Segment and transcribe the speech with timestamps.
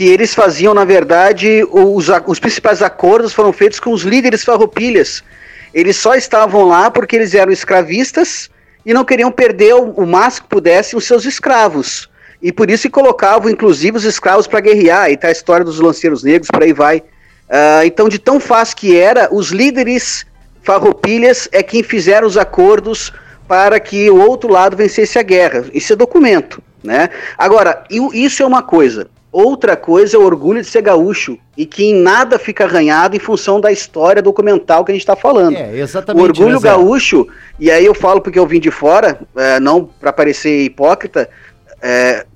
[0.00, 5.22] que eles faziam, na verdade, os, os principais acordos foram feitos com os líderes farroupilhas.
[5.74, 8.48] Eles só estavam lá porque eles eram escravistas
[8.86, 12.08] e não queriam perder o, o máximo que pudessem os seus escravos.
[12.40, 15.10] E por isso colocavam, inclusive, os escravos para guerrear.
[15.10, 17.00] E tá a história dos lanceiros negros, por aí vai.
[17.00, 20.24] Uh, então, de tão fácil que era, os líderes
[20.62, 23.12] farroupilhas é quem fizeram os acordos
[23.46, 25.66] para que o outro lado vencesse a guerra.
[25.74, 27.10] Isso é documento, né?
[27.36, 29.06] Agora, isso é uma coisa.
[29.32, 33.20] Outra coisa é o orgulho de ser gaúcho e que em nada fica arranhado em
[33.20, 35.56] função da história documental que a gente está falando.
[35.56, 36.20] É, exatamente.
[36.20, 37.28] O orgulho né, gaúcho,
[37.58, 41.28] e aí eu falo porque eu vim de fora, é, não para parecer hipócrita,
[41.80, 42.26] é,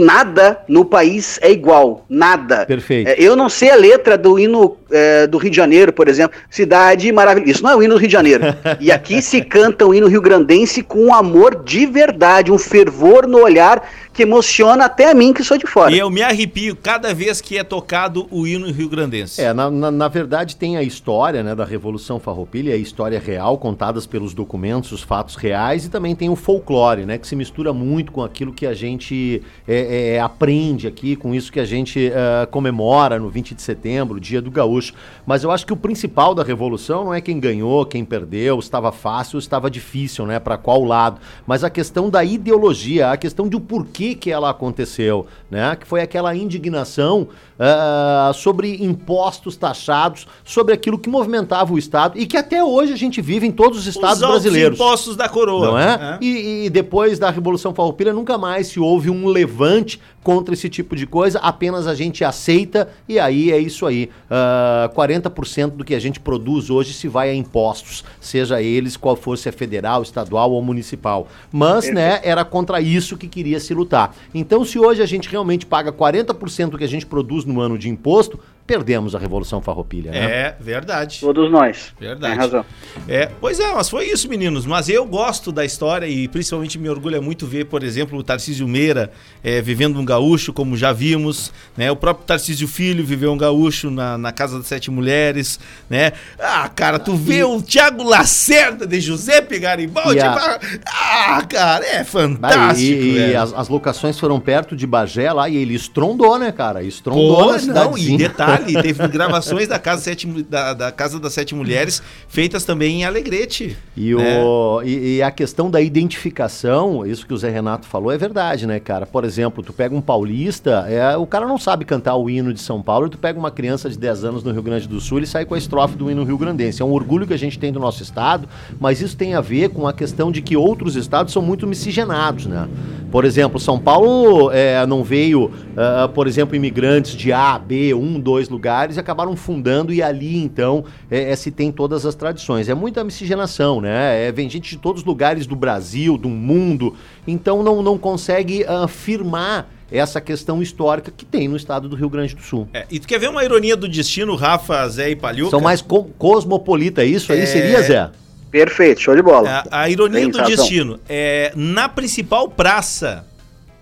[0.00, 2.66] nada no país é igual, nada.
[2.66, 3.08] Perfeito.
[3.08, 6.36] É, eu não sei a letra do hino é, do Rio de Janeiro, por exemplo,
[6.50, 7.50] cidade maravilhosa.
[7.50, 8.44] Isso não é o hino do Rio de Janeiro.
[8.80, 13.38] e aqui se canta o hino rio-grandense com um amor de verdade, um fervor no
[13.38, 15.92] olhar que emociona até a mim que sou de fora.
[15.92, 19.40] E eu me arrepio cada vez que é tocado o hino rio-grandense.
[19.42, 23.58] É, na, na, na, verdade tem a história né, da Revolução Farroupilha, a história real,
[23.58, 27.72] contadas pelos documentos, os fatos reais, e também tem o folclore, né, que se mistura
[27.72, 32.08] muito com aquilo que a gente é, é, aprende aqui, com isso que a gente
[32.08, 34.94] uh, comemora no 20 de setembro, dia do gaúcho.
[35.26, 38.92] Mas eu acho que o principal da Revolução não é quem ganhou, quem perdeu, estava
[38.92, 43.60] fácil, estava difícil, né, para qual lado, mas a questão da ideologia, a questão do
[43.60, 45.74] porquê que, que ela aconteceu, né?
[45.76, 52.26] Que foi aquela indignação uh, sobre impostos taxados, sobre aquilo que movimentava o Estado e
[52.26, 54.78] que até hoje a gente vive em todos os estados os brasileiros.
[54.78, 55.66] Os impostos da coroa.
[55.66, 56.18] Não é?
[56.20, 56.24] é?
[56.24, 60.96] E, e, depois da Revolução Farroupilha nunca mais se houve um levante contra esse tipo
[60.96, 64.06] de coisa, apenas a gente aceita e aí é isso aí.
[64.30, 68.96] Uh, ah, 40% do que a gente produz hoje se vai a impostos, seja eles
[68.96, 71.28] qual fosse a federal, estadual ou municipal.
[71.52, 74.16] Mas, né, era contra isso que queria se lutar.
[74.34, 77.78] Então, se hoje a gente realmente paga 40% do que a gente produz no ano
[77.78, 80.18] de imposto, perdemos a Revolução Farroupilha, né?
[80.18, 81.20] É, verdade.
[81.20, 81.92] Todos nós.
[82.00, 82.32] Verdade.
[82.32, 82.64] Tem razão.
[83.06, 84.64] É, pois é, mas foi isso, meninos.
[84.64, 88.66] Mas eu gosto da história e principalmente me orgulha muito ver, por exemplo, o Tarcísio
[88.66, 91.90] Meira é, vivendo um gaúcho, como já vimos, né?
[91.90, 95.60] O próprio Tarcísio Filho viveu um gaúcho na, na Casa das Sete Mulheres,
[95.90, 96.12] né?
[96.38, 97.44] Ah, cara, tu vê e...
[97.44, 100.20] o Tiago Lacerda de José Garibaldi.
[100.20, 100.58] A...
[100.86, 102.80] Ah, cara, é fantástico.
[102.80, 106.82] e, e as, as, locações foram perto de Bagé lá e ele estrondou, né, cara?
[106.82, 111.32] Estrondou Pô, na não, e detalhe teve gravações da Casa, Sete, da, da Casa das
[111.32, 113.76] Sete Mulheres feitas também em Alegrete.
[113.96, 114.42] E, né?
[114.42, 118.66] o, e, e, a questão da identificação, isso que o Zé Renato falou, é verdade,
[118.66, 119.06] né, cara?
[119.06, 122.60] Por exemplo, tu pega um paulista, é, o cara não sabe cantar o hino de
[122.60, 125.20] São Paulo, e tu pega uma criança de 10 anos no Rio Grande do Sul
[125.20, 126.82] e sai com a estrofe do hino Rio Grandense.
[126.82, 128.48] É um orgulho que a gente tem do nosso estado,
[128.78, 132.46] mas isso tem a ver com a questão de que outros estados são muito miscigenados,
[132.46, 132.68] né?
[133.14, 138.18] Por exemplo, São Paulo é, não veio, uh, por exemplo, imigrantes de A, B, um,
[138.18, 142.68] dois lugares e acabaram fundando e ali então é, é, se tem todas as tradições.
[142.68, 144.26] É muita miscigenação, né?
[144.26, 148.64] É, vem gente de todos os lugares do Brasil, do mundo, então não, não consegue
[148.64, 152.66] afirmar essa questão histórica que tem no estado do Rio Grande do Sul.
[152.74, 155.50] É, e tu quer ver uma ironia do destino, Rafa, Zé e Palhuca?
[155.50, 157.46] São mais co cosmopolita, é isso aí é...
[157.46, 158.10] seria, Zé?
[158.54, 159.64] Perfeito, show de bola.
[159.68, 160.54] A, é, a ironia Tem do razão.
[160.54, 163.26] destino é na principal praça,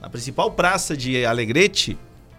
[0.01, 1.99] na principal praça de Alegrete,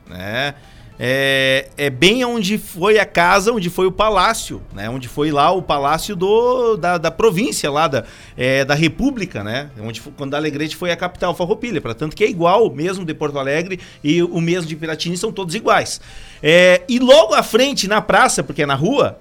[0.10, 0.56] né?
[0.98, 4.90] É, é, bem onde foi a casa, onde foi o palácio, né?
[4.90, 8.04] Onde foi lá o palácio do, da, da província lá, da,
[8.36, 9.70] é, da república, né?
[9.80, 13.38] Onde, quando Alegrete foi a capital farroupilha, para tanto que é igual mesmo de Porto
[13.38, 16.02] Alegre e o mesmo de Piratini são todos iguais.
[16.42, 19.20] É, e logo à frente, na praça, porque é na rua,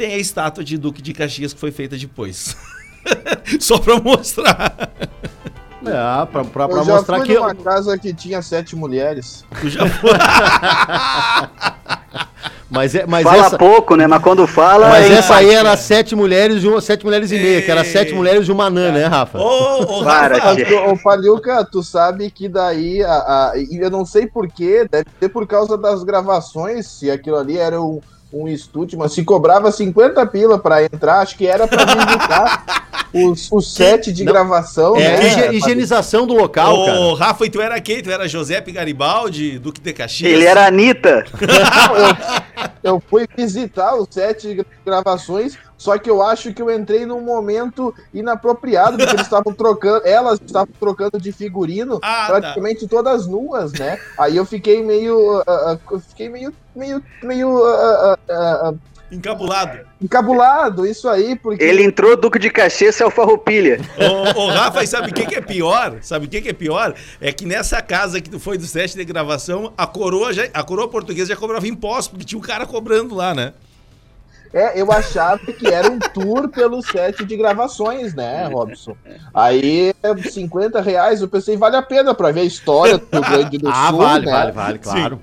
[0.00, 2.56] tem a estátua de Duque de Caxias que foi feita depois.
[3.60, 4.90] Só pra mostrar.
[5.84, 7.36] É, pra, pra, pra mostrar fui que.
[7.36, 9.44] uma casa que tinha sete mulheres.
[9.60, 10.10] Tu já foi.
[12.72, 13.58] Mas, é, mas fala essa...
[13.58, 14.06] pouco, né?
[14.06, 14.90] Mas quando fala.
[14.90, 17.82] Mas é essa aí era sete mulheres e uma, sete mulheres e meia, que era
[17.82, 19.40] sete mulheres e uma anã, né, Rafa?
[19.40, 20.54] Ô, ô, Rafa.
[20.88, 23.02] Ô, Palhuca, tu sabe que daí.
[23.02, 27.58] A, a, eu não sei porquê, deve ser por causa das gravações, se aquilo ali
[27.58, 28.00] era um
[28.32, 32.64] um estúdio, mas se cobrava 50 pila para entrar, acho que era para visitar
[33.12, 34.96] os, o set de Não, gravação.
[34.96, 35.54] É, né?
[35.54, 37.14] higienização do local, Ô, cara.
[37.16, 38.02] Rafa, e tu era quem?
[38.02, 40.32] Tu era José Garibaldi, Duque de Caxias?
[40.32, 41.24] Ele era a Anitta.
[42.82, 47.06] eu, eu fui visitar o set de gravações só que eu acho que eu entrei
[47.06, 52.26] num momento inapropriado, porque eles estavam trocando, elas estavam trocando de figurino, ah, tá.
[52.26, 52.88] praticamente tá.
[52.88, 53.98] todas nuas, né?
[54.18, 55.38] Aí eu fiquei meio.
[55.38, 56.52] Uh, uh, fiquei meio.
[56.76, 57.02] meio.
[57.22, 57.48] meio.
[57.56, 58.78] Uh,
[59.10, 59.78] Encabulado.
[60.02, 61.64] Encabulado, isso aí, porque.
[61.64, 63.80] Ele entrou Duque de Caxias é o Farroupilha.
[64.36, 65.96] Ô, ô, Rafa, e sabe o que, que é pior?
[66.02, 66.94] Sabe o que, que é pior?
[67.22, 70.62] É que nessa casa que tu foi do set de gravação, a coroa, já, a
[70.62, 73.54] coroa portuguesa já cobrava impostos, porque tinha um cara cobrando lá, né?
[74.52, 78.96] É, eu achava que era um tour pelo set de gravações, né, Robson?
[79.32, 79.92] Aí,
[80.28, 83.68] 50 reais, eu pensei, vale a pena pra ver a história do Rio Grande do
[83.68, 84.32] Ah, Sul, vale, né?
[84.32, 85.20] vale, vale, claro.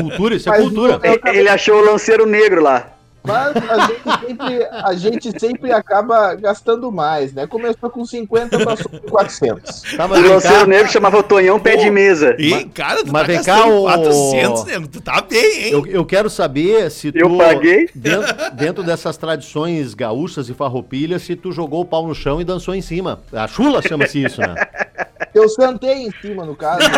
[0.00, 0.98] Cultura, isso é Mas cultura.
[0.98, 2.88] não- Ele achou o lanceiro negro lá.
[3.24, 7.46] Mas a gente, sempre, a gente sempre acaba gastando mais, né?
[7.46, 9.82] Começou com 50, passou com 400.
[9.96, 12.34] Tá, O lanceiro negro chamava o Tonhão Pé de Mesa.
[12.38, 14.88] E, cara, tu mas tá vem cá, o- 400, nego.
[14.88, 15.72] Tu tá bem, hein?
[15.72, 17.18] eu, eu quero saber se tu.
[17.18, 17.88] Eu paguei?
[17.94, 22.44] Dentro, dentro dessas tradições gaúchas e farroupilhas, se tu jogou o pau no chão e
[22.44, 23.20] dançou em cima.
[23.32, 24.54] A chula chama-se isso, né?
[25.32, 26.80] Eu sentei em cima, no caso.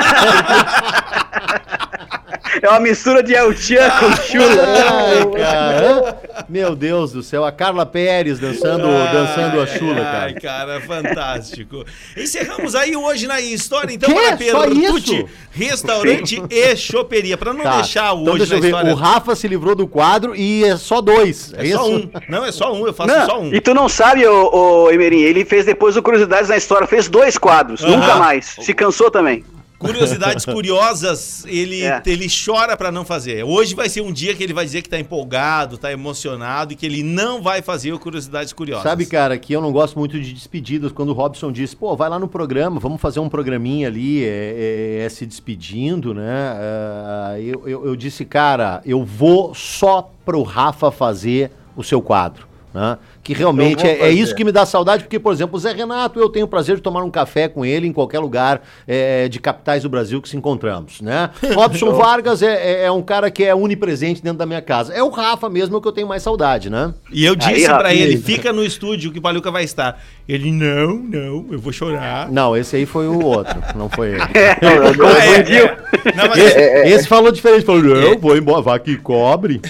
[2.63, 4.65] É uma mistura de El Chan com chula.
[4.93, 6.19] Ai, cara.
[6.49, 10.41] Meu Deus do céu, a Carla Pérez dançando, dançando a chula, Ai, cara.
[10.41, 11.85] cara, fantástico.
[12.17, 15.29] Encerramos aí hoje na história, então, para Só Pertucci, isso?
[15.53, 17.37] restaurante e choperia.
[17.37, 17.77] Para não Tá.
[17.77, 18.69] deixar o Então hoje deixa eu na ver.
[18.69, 18.93] história.
[18.93, 21.53] O Rafa se livrou do quadro e é só dois.
[21.57, 21.79] É, É isso?
[21.79, 22.11] só um.
[22.29, 23.53] Não, é só um, eu faço Não, só um.
[23.55, 24.51] E tu não sabe, ô,
[24.85, 28.57] ô Emerim, ele fez depois o Curiosidades na História, fez dois quadros, nunca mais.
[28.61, 29.45] Se cansou também.
[29.85, 32.03] Curiosidades curiosas, ele, É.
[32.07, 33.45] ele chora pra não fazer.
[33.45, 36.77] Hoje vai ser um dia que ele vai dizer que tá empolgado, tá emocionado e
[36.77, 38.83] que ele não vai fazer o Curiosidades Curiosas.
[38.85, 40.93] Sabe, cara, que eu não gosto muito de despedidas.
[40.93, 44.99] Quando o Robson disse, pô, vai lá no programa, vamos fazer um programinha ali, é,
[45.01, 46.55] é- é se despedindo, né?
[46.57, 52.47] Ah, eu, eu, eu disse, cara, eu vou só pro Rafa fazer o seu quadro.
[52.73, 52.99] Né?
[53.25, 56.21] Que realmente é, é isso que me dá saudade, porque, por exemplo, o Zé Renato,
[56.21, 59.41] eu tenho o prazer de tomar um café com ele em qualquer lugar é, de
[59.41, 61.31] capitais do Brasil que se encontramos, né?
[61.55, 64.93] Robson Vargas é, é- é um cara que é onipresente dentro da minha casa.
[64.93, 66.93] É o Rafa mesmo que eu tenho mais saudade, né?
[67.11, 67.95] E eu disse Rafa.
[67.95, 69.99] ele, fica no estúdio que o Paluca vai estar.
[70.27, 72.31] Ele, não, não, eu vou chorar.
[72.33, 74.23] Não, esse aí foi o outro, não foi ele.
[74.35, 75.65] É, Ah, é, confundiu.
[75.67, 75.77] é.
[76.17, 79.61] Não, mas Esse, é- esse falou diferente, falou, não, vou embora, vai que cobre.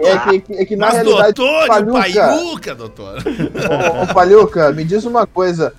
[0.00, 1.32] É que, que- é que na mas realidade.
[1.34, 3.22] doutor, o Paluca, Paiuca, doutor.
[3.26, 5.74] ô, ô, Paluca, me diz uma coisa.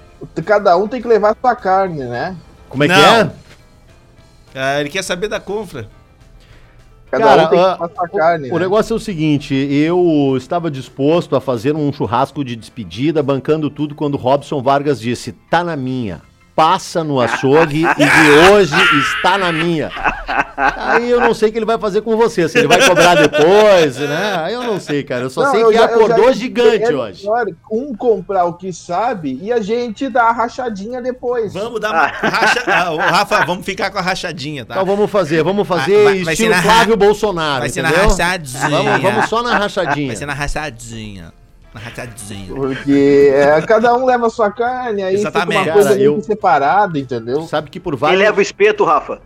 [0.46, 2.36] Cada um tem que levar sua carne, né?
[2.70, 3.02] Como é que Não.
[3.22, 3.32] é?
[4.54, 5.88] Ah, ele quer saber da confra.
[7.18, 8.50] Cada Cara, um tem que ah, levar sua carne.
[8.50, 8.60] O né?
[8.60, 13.96] negócio é o seguinte, eu estava disposto a fazer um churrasco de despedida, bancando tudo,
[13.96, 16.22] quando Robson Vargas disse, tá na minha.
[16.56, 18.74] Passa no açougue e de hoje
[19.10, 19.92] está na minha.
[20.56, 23.14] Aí eu não sei o que ele vai fazer com você, se ele vai cobrar
[23.16, 24.36] depois, né?
[24.38, 25.24] Aí eu não sei, cara.
[25.24, 27.28] Eu só Não, sei eu que já- acordou já- gigante é hoje.
[27.70, 31.54] um comprar o que sabe e a gente dá a rachadinha depois.
[31.54, 32.64] Vamos dar uma racha...
[32.68, 34.76] ah, Rafa, vamos ficar com a rachadinha, tá?
[34.76, 37.82] Então vamos fazer, vamos fazer Vai- vai- vai estilo na Flávio ra- Bolsonaro, vai ser
[37.82, 38.10] na entendeu?
[38.12, 38.70] rachadinha.
[38.70, 40.08] Vamos, vamos só na rachadinha.
[40.08, 41.34] Vai ser na rachadinha.
[41.76, 42.56] Na rachadinha.
[42.56, 45.58] Porque é, cada um leva a sua carne, aí Exatamente.
[45.60, 47.42] fica uma coisa Cara, eu- separada, entendeu?
[47.44, 48.22] Sabe que por Quem vários...
[48.22, 49.20] leva o espeto, Rafa?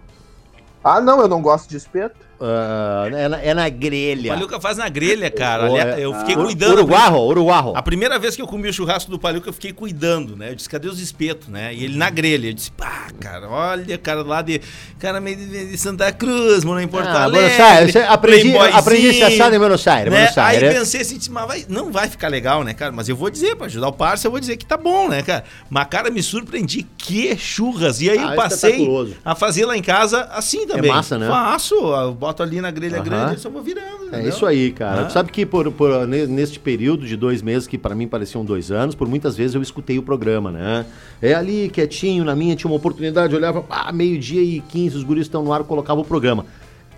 [0.84, 2.16] Ah, não, eu não gosto de espeto.
[2.42, 4.34] Ah, é, na, é na grelha.
[4.34, 5.70] Paluca faz na grelha, cara.
[5.78, 6.74] É- eu fiquei Ur- cuidando.
[6.74, 7.74] Uruguarro, Uruguarro.
[7.76, 10.50] A primeira vez que eu comi o churrasco do Paluca, eu fiquei cuidando, né?
[10.50, 11.72] Eu disse, cadê os espetos, né?
[11.74, 12.48] E ele na grelha.
[12.48, 14.62] Eu disse, pá, cara, olha, cara, lá de.
[15.00, 17.48] Cara, meio de, de Santa Cruz, mano, em Porto Ah, Alegre.
[17.50, 20.12] Buenos Aires, aprendi, aprendi esse assado em Buenos Aires.
[20.12, 20.20] né?
[20.20, 20.74] Buenos Aí Aires.
[20.80, 22.92] pensei assim, mas vai- não vai ficar legal, né, cara?
[22.92, 25.22] Mas eu vou dizer, pra ajudar o parça, eu vou dizer que tá bom, né,
[25.24, 25.44] cara?
[25.70, 26.86] Mas, cara, me surpreendi.
[26.98, 28.02] Que churras.
[28.02, 29.16] E aí Ah, eu passei espetaculoso.
[29.24, 30.92] a fazer lá em casa assim também.
[30.92, 31.28] massa, né?
[31.28, 33.04] Faço, boto ali na grelha Aham.
[33.04, 33.90] grande e só vou virando.
[34.06, 34.30] É entendeu?
[34.30, 35.02] isso aí, cara.
[35.02, 35.06] Ah.
[35.06, 38.44] Tu sabe que por, por- ne- neste período de dois meses, que pra mim pareciam
[38.44, 40.86] dois anos, por muitas vezes eu escutei o programa, né?
[41.22, 45.04] É ali, quietinho, na minha, tinha uma oportunidade, eu olhava, ah, meio-dia e 15, os
[45.04, 46.46] guris estão no ar, eu colocava o programa.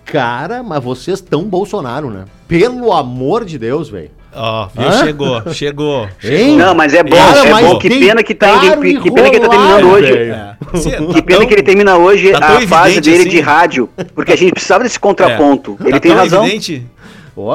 [0.05, 2.25] Cara, mas vocês estão Bolsonaro, né?
[2.47, 4.09] Pelo amor de Deus, velho.
[4.33, 4.87] Ó, viu?
[4.87, 4.91] Hã?
[5.05, 6.07] Chegou, chegou.
[6.23, 6.55] Hein?
[6.57, 7.77] Não, mas é bom, Cara, é bom.
[7.79, 10.13] Que pena que tá indo, que pena que ele tá terminando hoje.
[10.13, 10.55] É.
[10.75, 13.29] Cê- Que pena que ele termina hoje Tá a fase dele assim?
[13.29, 15.77] de rádio, porque a gente precisava desse contraponto.
[15.81, 15.83] É.
[15.83, 16.43] Ele Tá tem tão razão.
[16.45, 16.85] evidente?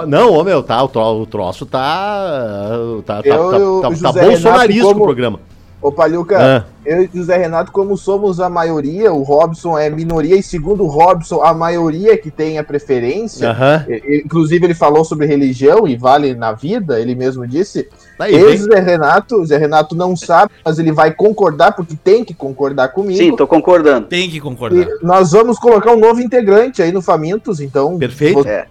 [0.06, 2.70] Não, ô meu, tá, o, tro- o troço tá.
[3.06, 5.40] Tá, tá, Eu tá, e o tá- tá bolsonarista o programa.
[5.80, 6.64] Ô, Palhuca, Ah.
[6.84, 10.82] eu e o José Renato, como somos a maioria, o Robson é minoria, e segundo
[10.84, 13.54] o Robson, a maioria que tem a preferência.
[13.88, 17.88] E- e- Inclusive, ele falou sobre religião e vale na vida, ele mesmo disse.
[18.18, 21.12] Tá Aí, eu e o Zé Renato, o Zé Renato não sabe, mas ele vai
[21.12, 23.18] concordar, porque tem que concordar comigo.
[23.18, 24.06] Sim, tô concordando.
[24.06, 24.80] Tem que concordar.
[24.82, 27.98] E nós vamos colocar um novo integrante aí no Famintos, então.
[27.98, 28.46] Perfeito.
[28.48, 28.66] É.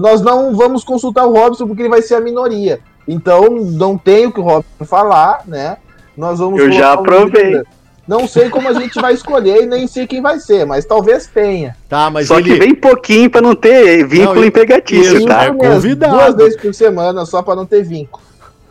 [0.00, 2.80] Nós não vamos consultar o Robson porque ele vai ser a minoria.
[3.06, 5.76] Então, não tem o que o Robson falar, né?
[6.16, 7.62] Nós vamos Eu já integrante.
[8.08, 11.26] Não sei como a gente vai escolher e nem sei quem vai ser, mas talvez
[11.26, 11.76] tenha.
[11.88, 12.52] Tá, mas Só ele...
[12.52, 15.44] que bem pouquinho pra não ter vínculo Não, e- empregatício, isso, tá?
[15.46, 16.14] é convidado.
[16.14, 18.24] Duas vezes por semana, só pra não ter vínculo.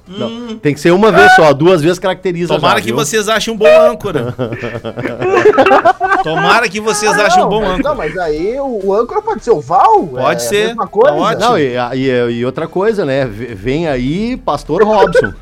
[0.08, 2.96] Não, tem que ser uma vez só, duas vezes caracteriza Tomara já, que viu?
[2.96, 4.34] vocês achem um bom âncora.
[6.24, 7.84] Tomara que vocês achem um bom mas, âncora.
[7.90, 10.06] não, mas aí o, o âncora pode ser o Val?
[10.08, 11.16] Pode é a ser, mesma coisa?
[11.36, 11.36] tá.
[11.50, 13.26] Não, e, e- e outra coisa, né?
[13.26, 15.34] V- Vem aí Pastor Robson.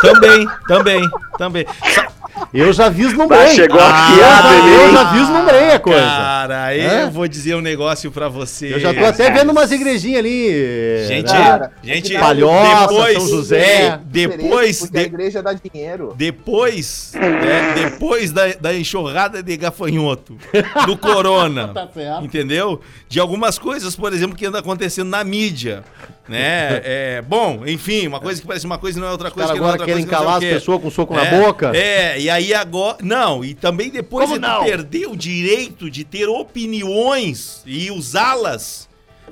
[0.00, 1.66] Também, também, também.
[1.94, 2.08] Sa-
[2.52, 3.38] Eu já vislumbrei.
[3.40, 6.00] Ah, chegou a Ah, piada, eu já vislumbrei a coisa.
[6.00, 7.10] Cara, eu Hã?
[7.10, 8.74] vou dizer um negócio pra você.
[8.74, 11.04] Eu já tô até vendo umas igrejinhas ali.
[11.06, 11.38] Gente, né?
[11.38, 14.00] Cara, gente, Palhoça, depois, São José.
[14.06, 16.12] depois, Porque a de- igreja dá dinheiro.
[16.16, 20.36] depois, né, depois da, da enxurrada de gafanhoto,
[20.86, 21.88] do corona, Tá
[22.22, 22.80] entendeu?
[23.08, 25.84] De algumas coisas, por exemplo, que anda acontecendo na mídia,
[26.28, 26.80] né?
[26.84, 29.48] É, bom, enfim, uma coisa que parece uma coisa e não é outra Os coisa.
[29.52, 30.54] que é agora outra querem coisa, que calar as o quê.
[30.54, 31.76] pessoas com soco É, na boca.
[31.76, 32.98] É, e aí agora.
[33.02, 34.64] Não, e também depois Como não?
[34.64, 38.88] perder o direito de ter opiniões e usá-las,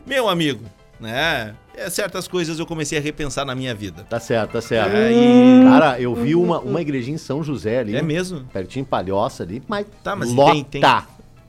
[0.07, 0.65] meu amigo,
[1.01, 1.55] né?
[1.75, 4.05] É, certas coisas eu comecei a repensar na minha vida.
[4.09, 4.95] Tá certo, tá certo.
[4.95, 7.97] É, e- Cara, eu vi uma, uma igrejinha em São José ali.
[7.97, 8.45] É mesmo?
[8.53, 10.53] Pertinho em Palhoça ali, mas, Tá, mas lota.
[10.53, 10.81] tem- tem-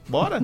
[0.07, 0.43] Bora?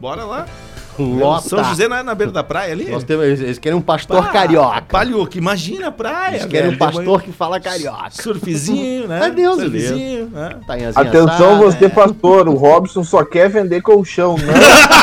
[0.00, 0.46] Bora lá.
[0.98, 1.48] Lota.
[1.48, 2.90] São José não é na beira da praia ali?
[2.90, 4.82] Nós temos, eles, querem um pastor Pá, carioca.
[4.82, 6.36] Palhoca, imagina a praia.
[6.36, 8.10] Eles querem um velho, pastor que fala carioca.
[8.10, 9.20] Surfzinho, né?
[9.24, 10.56] Ai, Deus Surfzinho, né?
[10.66, 11.54] Tá Atenção, assada.
[11.56, 12.48] você, pastor.
[12.48, 14.54] O Robson só quer vender colchão, não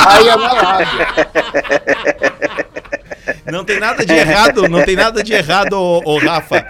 [0.08, 0.86] ai amalado.
[3.52, 6.66] Não tem nada de errado, não tem nada de errado, ô, ô, Rafa,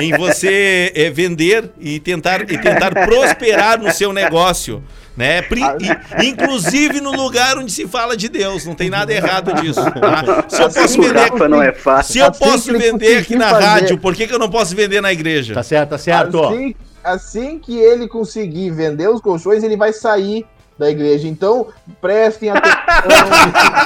[0.00, 4.82] em você é, vender e tentar, e tentar prosperar no seu negócio.
[5.20, 5.42] Né?
[5.42, 8.64] Pri- i- inclusive no lugar onde se fala de Deus.
[8.64, 9.80] Não tem nada errado disso.
[9.84, 10.44] tá?
[10.48, 11.48] Se eu posso Assim, vender.
[11.48, 12.12] Não é fácil.
[12.14, 13.64] Se eu Assim posso vender aqui na fazer.
[13.66, 15.52] rádio, por que, que eu não posso vender na igreja?
[15.52, 16.42] Tá certo, tá certo.
[16.42, 16.74] Assim,
[17.04, 20.46] assim que ele conseguir vender os colchões, ele vai sair
[20.78, 21.28] da igreja.
[21.28, 21.66] Então,
[22.00, 22.80] prestem atenção.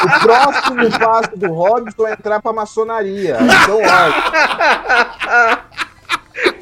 [0.05, 3.37] o próximo passo do Robson é entrar pra maçonaria.
[3.41, 5.59] Então, olha,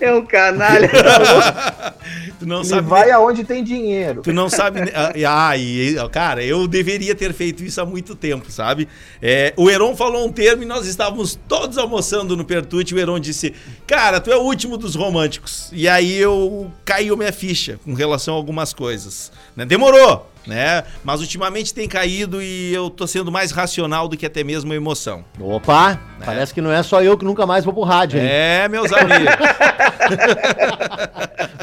[0.00, 0.90] É um canalha.
[2.38, 2.88] Tu não ele sabe.
[2.88, 4.22] vai aonde tem dinheiro.
[4.22, 4.80] Tu não sabe.
[4.92, 5.12] Ah,
[5.50, 8.88] ah, e, cara, eu deveria ter feito isso há muito tempo, sabe?
[9.22, 12.92] É, o Heron falou um termo e nós estávamos todos almoçando no Pertute.
[12.94, 13.54] E o Heron disse:
[13.86, 15.70] Cara, tu é o último dos românticos.
[15.72, 19.30] E aí eu caiu minha ficha com relação a algumas coisas.
[19.54, 19.64] né?
[19.64, 20.84] Demorou, né?
[21.04, 25.24] Mas ultimamente tem caído e eu tô sendo mais racional do que até mesmo emoção.
[25.40, 28.26] Opa, parece que não é só eu que nunca mais vou pro rádio, hein?
[28.28, 29.34] É, meus amigos.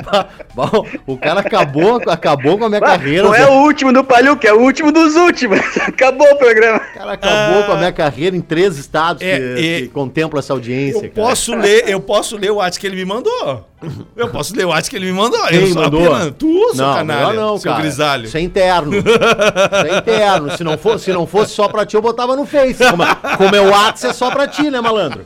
[0.59, 3.23] Bom, o cara acabou, acabou com a minha carreira.
[3.23, 5.59] Não é o último do Palhuque, é o último dos últimos.
[5.87, 6.77] Acabou o programa.
[6.77, 9.81] O cara acabou com a minha carreira em três estados É, que, é.
[9.81, 11.27] que contemplam essa audiência, Eu cara.
[11.29, 13.65] posso ler, eu posso ler o WhatsApp que ele me mandou.
[14.17, 15.39] Eu posso ler o WhatsApp que ele me mandou.
[15.47, 16.13] Quem eu mandou?
[16.13, 17.81] apenas- Tu, seu Não, canalha, não, seu cara.
[17.83, 18.25] grisalho.
[18.25, 18.93] Isso é interno.
[18.97, 20.57] Isso é interno.
[20.57, 22.83] Se não, fosse, se não fosse só pra ti, eu botava no Face.
[22.89, 23.03] Como,
[23.37, 25.25] como é o WhatsApp, é só pra ti, né, malandro?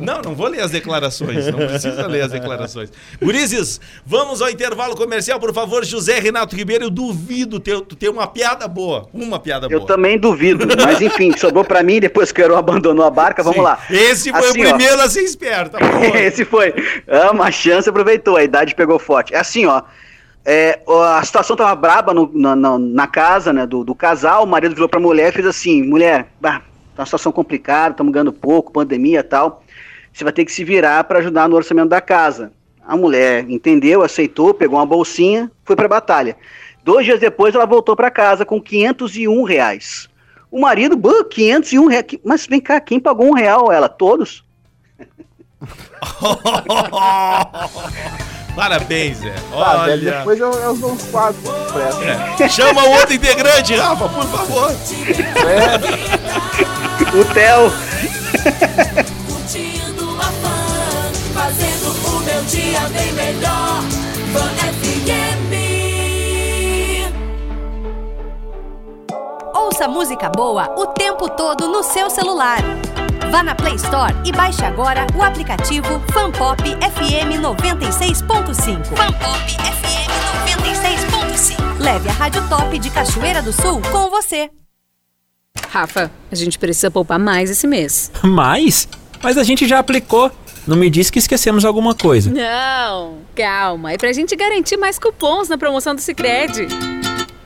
[0.00, 1.46] Não, não vou ler as declarações.
[1.46, 2.90] Não precisa ler as declarações.
[3.22, 5.84] Gurizes, vamos ao intervalo comercial, por favor.
[5.84, 9.08] José Renato Ribeiro, eu duvido ter, ter uma piada boa.
[9.12, 9.86] Uma piada Eu boa.
[9.86, 10.66] também duvido.
[10.82, 13.42] Mas enfim, sobrou pra mim depois que o Heron abandonou a barca.
[13.42, 13.62] Vamos Sim.
[13.64, 13.78] lá.
[13.90, 14.68] Esse foi Assim, o ó.
[14.74, 15.72] primeiro a ser esperto.
[15.72, 15.78] tá?
[16.18, 16.72] Esse foi.
[17.06, 18.36] Ah, uma chance, aproveitou.
[18.36, 19.34] A idade pegou forte.
[19.34, 19.82] É assim, ó.
[20.44, 24.44] é, ó, a situação tava braba no- na, na- na casa né, do, do casal.
[24.44, 26.60] O marido virou pra mulher e fez assim: mulher, bah,
[26.94, 29.62] tá uma situação complicada, estamos ganhando pouco, pandemia e tal.
[30.12, 32.50] Você vai ter que se virar para ajudar no orçamento da casa.
[32.86, 36.36] A mulher entendeu, aceitou, pegou uma bolsinha, foi pra batalha.
[36.84, 40.08] Dois dias depois, ela voltou para casa com 501 reais.
[40.50, 42.06] O marido, bah, 501 reais.
[42.24, 43.72] Mas vem cá, quem pagou um real?
[43.72, 44.44] Ela, todos?
[48.54, 49.34] Parabéns, Zé.
[49.50, 50.18] Tá, velho, Olha.
[50.18, 51.04] depois eu, eu dou uns.
[52.40, 52.48] É.
[52.48, 54.70] Chama o outro integrante, Rafa, por favor.
[55.44, 55.76] É,
[57.18, 57.70] O Theo.
[62.48, 63.82] dia bem melhor.
[64.36, 65.56] FM.
[69.54, 72.58] Ouça música boa o tempo todo no seu celular.
[73.30, 78.84] Vá na Play Store e baixe agora o aplicativo Fanpop FM 96.5.
[78.96, 80.10] Fanpop FM
[80.62, 81.80] 96.5.
[81.80, 84.50] Leve a Rádio Top de Cachoeira do Sul com você.
[85.68, 88.10] Rafa, a gente precisa poupar mais esse mês.
[88.22, 88.88] Mais?
[89.22, 90.30] Mas a gente já aplicou.
[90.66, 92.30] Não me disse que esquecemos alguma coisa.
[92.30, 93.92] Não, calma.
[93.92, 96.66] É pra gente garantir mais cupons na promoção do Sicredi.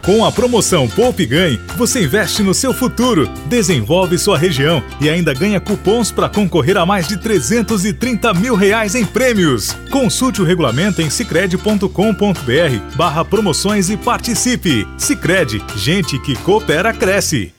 [0.02, 5.34] Com a promoção Poupe Ganhe, você investe no seu futuro, desenvolve sua região e ainda
[5.34, 9.72] ganha cupons para concorrer a mais de 330 mil reais em prêmios.
[9.90, 14.88] Consulte o regulamento em cicred.com.br barra promoções e participe.
[14.96, 17.52] Cicred, gente que coopera cresce.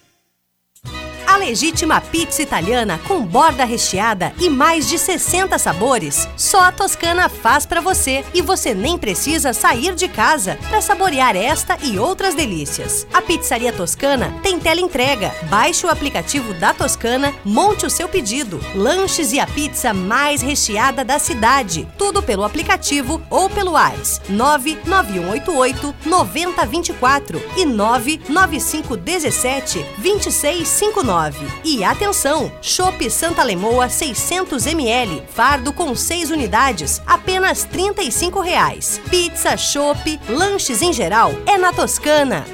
[1.41, 6.29] Legítima pizza italiana com borda recheada e mais de 60 sabores.
[6.37, 11.35] Só a Toscana faz pra você e você nem precisa sair de casa para saborear
[11.35, 13.07] esta e outras delícias.
[13.11, 15.33] A Pizzaria Toscana tem tela entrega.
[15.49, 18.59] Baixe o aplicativo da Toscana, monte o seu pedido.
[18.75, 21.87] Lanches e a pizza mais recheada da cidade.
[21.97, 31.30] Tudo pelo aplicativo ou pelo WhatsApp 99188 9024 e 99517 2659.
[31.63, 39.01] E atenção, Chopp Santa Lemoa 600 ml, fardo com 6 unidades, apenas 35 reais.
[39.09, 42.45] Pizza, chopp, lanches em geral é na Toscana.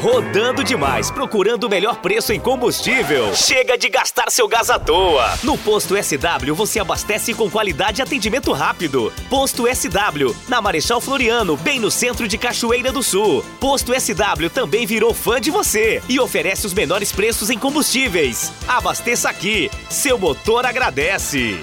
[0.00, 3.34] Rodando demais, procurando o melhor preço em combustível.
[3.34, 5.28] Chega de gastar seu gás à toa.
[5.42, 9.12] No Posto SW você abastece com qualidade e atendimento rápido.
[9.28, 13.44] Posto SW, na Marechal Floriano, bem no centro de Cachoeira do Sul.
[13.58, 18.52] Posto SW também virou fã de você e oferece os menores preços em combustíveis.
[18.68, 21.58] Abasteça aqui, seu motor agradece.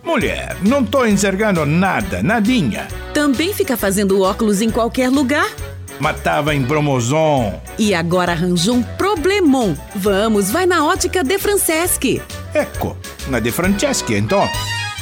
[0.00, 2.86] Mulher, não tô enxergando nada, nadinha.
[3.12, 5.48] Também fica fazendo óculos em qualquer lugar?
[6.00, 7.60] Mas tava em promoção.
[7.78, 9.74] E agora arranjou um problemon.
[9.94, 12.22] Vamos, vai na ótica De Franceschi.
[12.54, 12.96] Ecco,
[13.28, 14.48] na De Franceschi, então.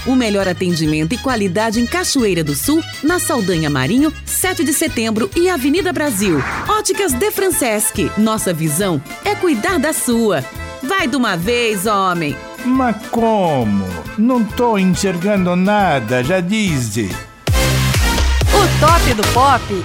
[0.07, 5.29] O melhor atendimento e qualidade em Cachoeira do Sul, na Saldanha Marinho, 7 de setembro
[5.35, 6.41] e Avenida Brasil.
[6.69, 8.11] Óticas De Franceschi.
[8.17, 10.45] Nossa visão é cuidar da sua.
[10.83, 12.37] Vai de uma vez, homem.
[12.65, 13.85] Mas como?
[14.17, 17.11] Não tô enxergando nada, já disse.
[17.49, 19.85] O top do pop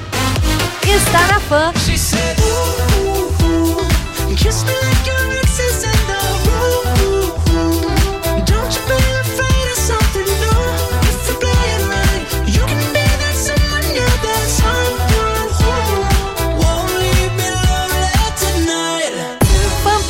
[0.96, 1.74] está na fã.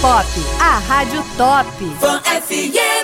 [0.02, 0.26] Pop,
[0.60, 1.68] a rádio top.
[2.26, 3.01] FM.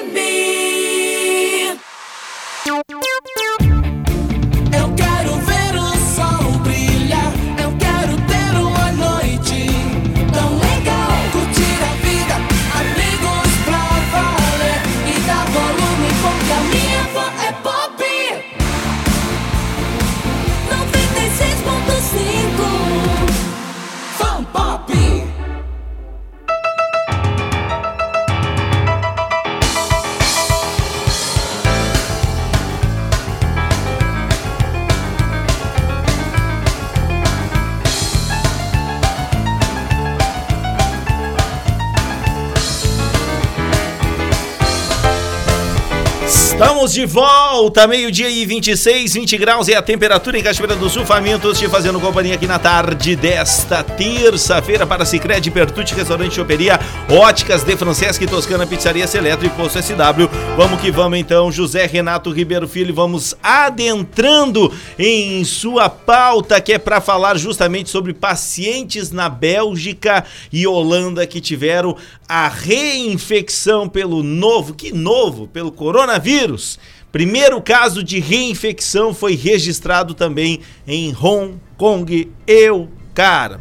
[46.57, 51.05] Estamos de volta, meio-dia e 26, 20 graus é a temperatura em Cachoeira do Sul.
[51.05, 56.79] Famintos te fazendo companhia aqui na tarde desta terça-feira para Cicred, Pertute, Restaurante Choperia,
[57.11, 60.27] Óticas de Francesca e Toscana Pizzaria Seleto e Posto SW.
[60.57, 66.79] Vamos que vamos então, José Renato Ribeiro Filho, vamos adentrando em sua pauta que é
[66.79, 71.95] para falar justamente sobre pacientes na Bélgica e Holanda que tiveram
[72.27, 76.77] a reinfecção pelo novo, que novo, pelo coronavírus.
[77.11, 82.31] Primeiro caso de reinfecção foi registrado também em Hong Kong.
[82.45, 83.59] Eu, cara,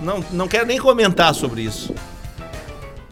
[0.00, 1.94] não, não quero nem comentar sobre isso.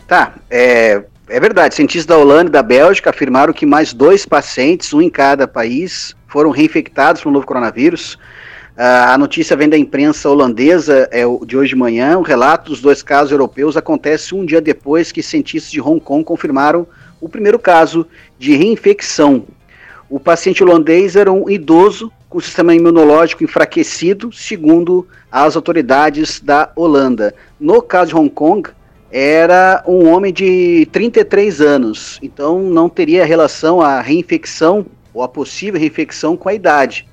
[0.08, 1.74] Tá, é, é verdade.
[1.74, 6.16] Cientistas da Holanda e da Bélgica afirmaram que mais dois pacientes, um em cada país,
[6.26, 8.18] foram reinfectados pelo novo coronavírus.
[8.76, 12.18] Ah, a notícia vem da imprensa holandesa é, o- de hoje de manhã.
[12.18, 16.22] O relato dos dois casos europeus acontece um dia depois que cientistas de Hong Kong
[16.22, 16.86] confirmaram
[17.20, 18.06] o primeiro caso
[18.38, 19.44] de reinfecção.
[20.10, 27.34] O paciente holandês era um idoso com sistema imunológico enfraquecido, segundo as autoridades da Holanda.
[27.58, 28.68] No caso de Hong Kong,
[29.10, 34.84] era um homem de 33 anos, então não teria relação a reinfecção
[35.14, 37.06] ou a possível reinfecção com a idade.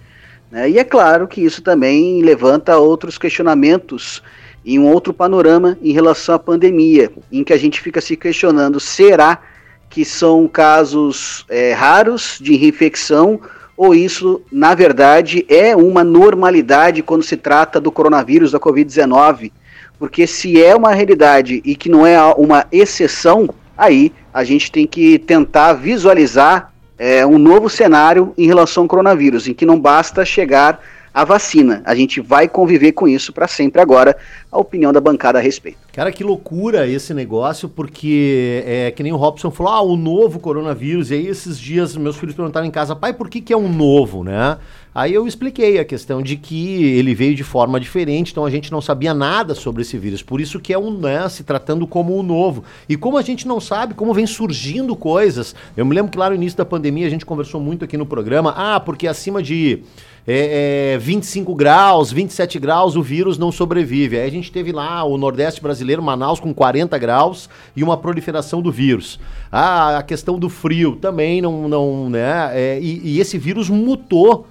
[0.54, 0.70] Né?
[0.70, 4.22] E é claro que isso também levanta outros questionamentos
[4.64, 8.80] em um outro panorama em relação à pandemia, em que a gente fica se questionando:
[8.80, 9.42] será
[9.90, 13.42] que são casos é, raros de reinfecção
[13.76, 19.52] ou isso, na verdade, é uma normalidade quando se trata do coronavírus, da Covid-19?
[19.98, 24.86] Porque se é uma realidade e que não é uma exceção, aí a gente tem
[24.86, 26.73] que tentar visualizar
[27.06, 30.80] é, um novo cenário em relação ao coronavírus, em que não basta chegar
[31.14, 31.82] a vacina.
[31.86, 34.18] A gente vai conviver com isso para sempre agora.
[34.52, 35.78] A opinião da bancada a respeito.
[35.92, 40.40] Cara, que loucura esse negócio, porque é que nem o Robson falou, ah, o novo
[40.40, 41.12] coronavírus.
[41.12, 43.72] E aí esses dias meus filhos perguntaram em casa, pai, por que, que é um
[43.72, 44.58] novo, né?
[44.96, 48.72] Aí eu expliquei a questão de que ele veio de forma diferente, então a gente
[48.72, 50.22] não sabia nada sobre esse vírus.
[50.22, 52.64] Por isso que é um, né, se tratando como um novo.
[52.88, 55.56] E como a gente não sabe como vem surgindo coisas.
[55.76, 58.06] Eu me lembro que lá no início da pandemia a gente conversou muito aqui no
[58.06, 59.84] programa, ah, porque acima de
[60.26, 64.18] é, é, 25 graus, 27 graus, o vírus não sobrevive.
[64.18, 68.62] Aí a gente teve lá o Nordeste brasileiro, Manaus, com 40 graus e uma proliferação
[68.62, 69.20] do vírus.
[69.52, 72.52] Ah, a questão do frio também não, não né?
[72.54, 74.48] É, e, e esse vírus mutou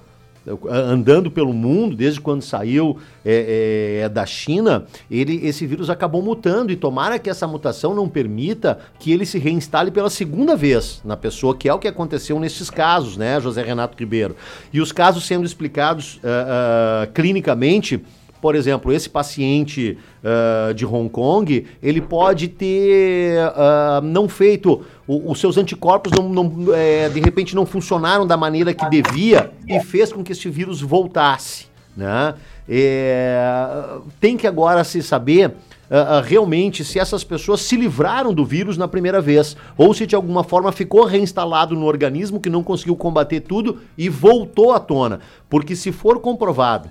[0.69, 6.71] andando pelo mundo, desde quando saiu é, é, da China, ele, esse vírus acabou mutando
[6.71, 11.15] e tomara que essa mutação não permita que ele se reinstale pela segunda vez na
[11.15, 14.35] pessoa, que é o que aconteceu nesses casos, né, José Renato Ribeiro?
[14.73, 18.03] E os casos sendo explicados uh, uh, clinicamente
[18.43, 25.31] por exemplo, esse paciente uh, de Hong Kong, ele pode ter uh, não feito, o,
[25.31, 29.79] os seus anticorpos não, não é, de repente não funcionaram da maneira que devia e
[29.79, 32.33] fez com que esse vírus voltasse, né?
[32.67, 33.85] É,
[34.19, 35.53] tem que agora se saber
[35.91, 40.07] Uh, uh, realmente se essas pessoas se livraram do vírus na primeira vez, ou se
[40.07, 44.79] de alguma forma ficou reinstalado no organismo que não conseguiu combater tudo e voltou à
[44.79, 45.19] tona.
[45.47, 46.89] Porque se for comprovado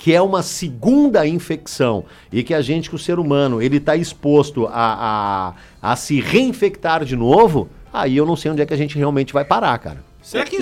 [0.00, 3.94] que é uma segunda infecção e que a gente, que o ser humano, ele está
[3.94, 8.72] exposto a, a, a se reinfectar de novo, aí eu não sei onde é que
[8.72, 10.02] a gente realmente vai parar, cara.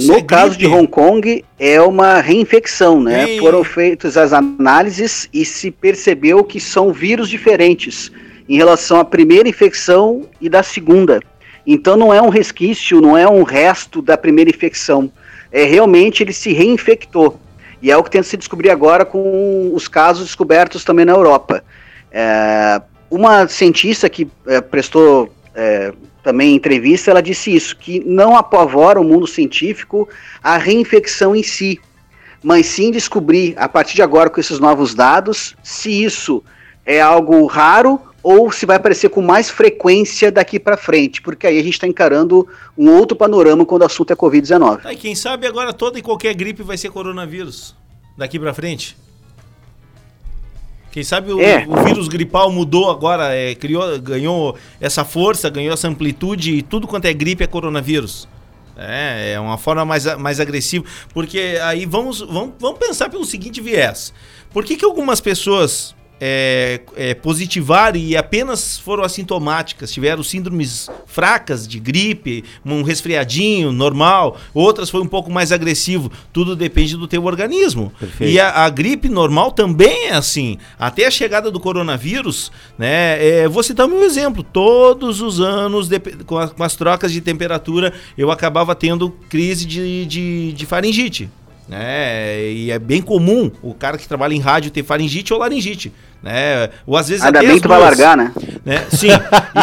[0.09, 3.31] no é caso de Hong Kong, é uma reinfecção, né?
[3.31, 3.39] Ei.
[3.39, 8.11] Foram feitas as análises e se percebeu que são vírus diferentes
[8.49, 11.21] em relação à primeira infecção e da segunda.
[11.65, 15.13] Então não é um resquício, não é um resto da primeira infecção.
[15.53, 17.39] É realmente ele se reinfectou.
[17.81, 21.63] E é o que tenta se descobrir agora com os casos descobertos também na Europa.
[22.11, 29.01] É, uma cientista que é, prestou é, também entrevista, ela disse isso, que não apavora
[29.01, 30.09] o mundo científico
[30.43, 31.81] a reinfecção em si,
[32.43, 36.43] mas sim descobrir, a partir de agora, com esses novos dados, se isso
[36.85, 41.59] é algo raro ou se vai aparecer com mais frequência daqui para frente, porque aí
[41.59, 44.81] a gente está encarando um outro panorama quando o assunto é Covid-19.
[44.85, 47.75] Aí quem sabe agora toda e qualquer gripe vai ser coronavírus
[48.19, 48.99] daqui para frente?
[50.91, 51.67] Quem sabe o, é.
[51.67, 56.87] o, vírus gripal mudou agora, é, criou, ganhou essa força, ganhou essa amplitude e tudo
[56.87, 58.29] quanto é gripe é coronavírus.
[58.77, 60.85] É, é uma forma mais, mais agressiva.
[61.15, 64.13] Porque aí vamos, vamos, vamos pensar pelo seguinte viés.
[64.53, 71.67] Por que, que algumas pessoas é, é, positivaram e apenas foram assintomáticas, tiveram síndromes fracas
[71.67, 77.25] de gripe, um resfriadinho normal, outras foi um pouco mais agressivo, tudo depende do teu
[77.25, 77.93] organismo.
[77.99, 78.33] Perfeito.
[78.33, 80.59] E a, a, gripe normal também é assim.
[80.79, 83.25] Até a chegada do coronavírus, né?
[83.25, 84.43] É, vou citar um exemplo.
[84.43, 89.65] Todos os anos, de, com, a, com, as trocas de temperatura, eu acabava tendo crise
[89.67, 91.29] de, de, de faringite.
[91.69, 92.51] Né?
[92.51, 95.93] E é bem comum o cara que trabalha em rádio ter faringite ou laringite.
[96.23, 96.71] Né?
[96.85, 98.33] Ou às vezes Ainda bem que tu vai largar, né?
[98.65, 98.85] né?
[98.91, 99.09] Sim,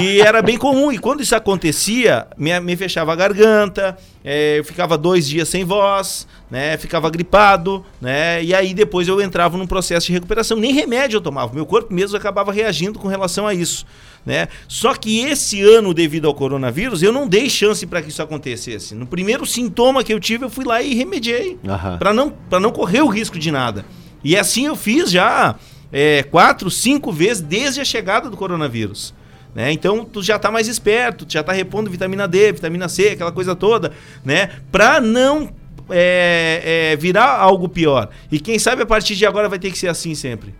[0.01, 0.91] e era bem comum.
[0.91, 5.65] E quando isso acontecia, me, me fechava a garganta, é, eu ficava dois dias sem
[5.65, 6.77] voz, né?
[6.77, 8.41] Ficava gripado, né?
[8.41, 10.57] E aí depois eu entrava num processo de recuperação.
[10.57, 13.85] Nem remédio eu tomava, meu corpo mesmo acabava reagindo com relação a isso.
[14.25, 14.47] Né?
[14.67, 18.95] Só que esse ano, devido ao coronavírus, eu não dei chance para que isso acontecesse.
[18.95, 21.59] No primeiro sintoma que eu tive, eu fui lá e remediei.
[21.63, 21.97] Uhum.
[21.99, 23.85] para não, não correr o risco de nada.
[24.23, 25.55] E assim eu fiz já
[25.91, 29.13] é, quatro, cinco vezes desde a chegada do coronavírus.
[29.53, 29.71] Né?
[29.71, 33.31] Então tu já está mais esperto, tu já está repondo vitamina D, vitamina C, aquela
[33.31, 33.93] coisa toda,
[34.23, 34.49] né?
[34.69, 35.49] Para não
[35.89, 38.09] é, é, virar algo pior.
[38.29, 40.53] E quem sabe a partir de agora vai ter que ser assim sempre.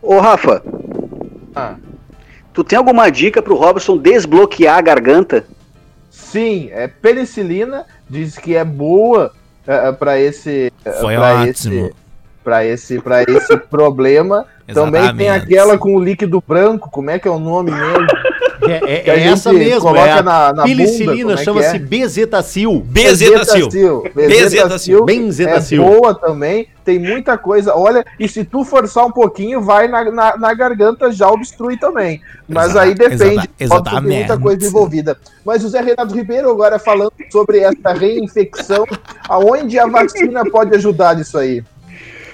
[0.00, 0.62] Ô Rafa,
[1.54, 1.74] ah.
[2.52, 5.44] tu tem alguma dica para o Robson desbloquear a garganta?
[6.08, 9.32] Sim, é penicilina, diz que é boa
[9.66, 10.72] é, é para esse.
[11.00, 11.86] Foi ótimo.
[11.86, 12.05] Esse
[12.46, 14.46] para esse, pra esse problema.
[14.72, 18.06] Também tem aquela com o líquido branco, como é que é o nome mesmo?
[18.62, 21.78] É, é, é essa mesmo, é na, na penicilina, é chama-se é?
[21.78, 22.80] bezetacil.
[22.84, 24.02] Bezetacil.
[24.14, 25.04] Bezetacil.
[25.04, 25.82] Benzetacil.
[25.82, 27.76] É boa também, tem muita coisa.
[27.76, 32.20] Olha, e se tu forçar um pouquinho, vai na, na, na garganta, já obstrui também.
[32.48, 35.16] Mas Exata, aí depende, exata, tem muita coisa envolvida.
[35.44, 38.84] Mas o Zé Renato Ribeiro agora falando sobre essa reinfecção,
[39.28, 41.62] aonde a vacina pode ajudar nisso aí?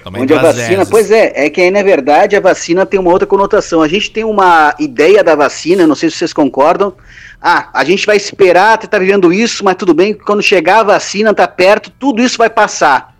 [0.05, 0.89] Onde a vacina, vezes.
[0.89, 3.81] pois é, é que aí na verdade a vacina tem uma outra conotação.
[3.81, 6.93] A gente tem uma ideia da vacina, não sei se vocês concordam.
[7.41, 11.33] Ah, a gente vai esperar, tá vivendo isso, mas tudo bem, quando chegar a vacina,
[11.33, 13.15] tá perto, tudo isso vai passar.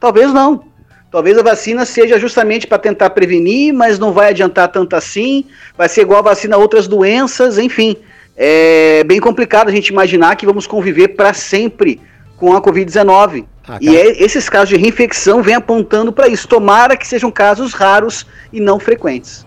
[0.00, 0.64] Talvez não.
[1.10, 5.46] Talvez a vacina seja justamente para tentar prevenir, mas não vai adiantar tanto assim.
[5.76, 7.96] Vai ser igual a vacina a outras doenças, enfim.
[8.36, 12.00] É bem complicado a gente imaginar que vamos conviver para sempre
[12.36, 13.46] com a Covid-19.
[13.68, 13.98] Ah, e cara.
[13.98, 16.48] é- esses casos de reinfecção vêm apontando para isso.
[16.48, 19.46] Tomara que sejam casos raros e não frequentes.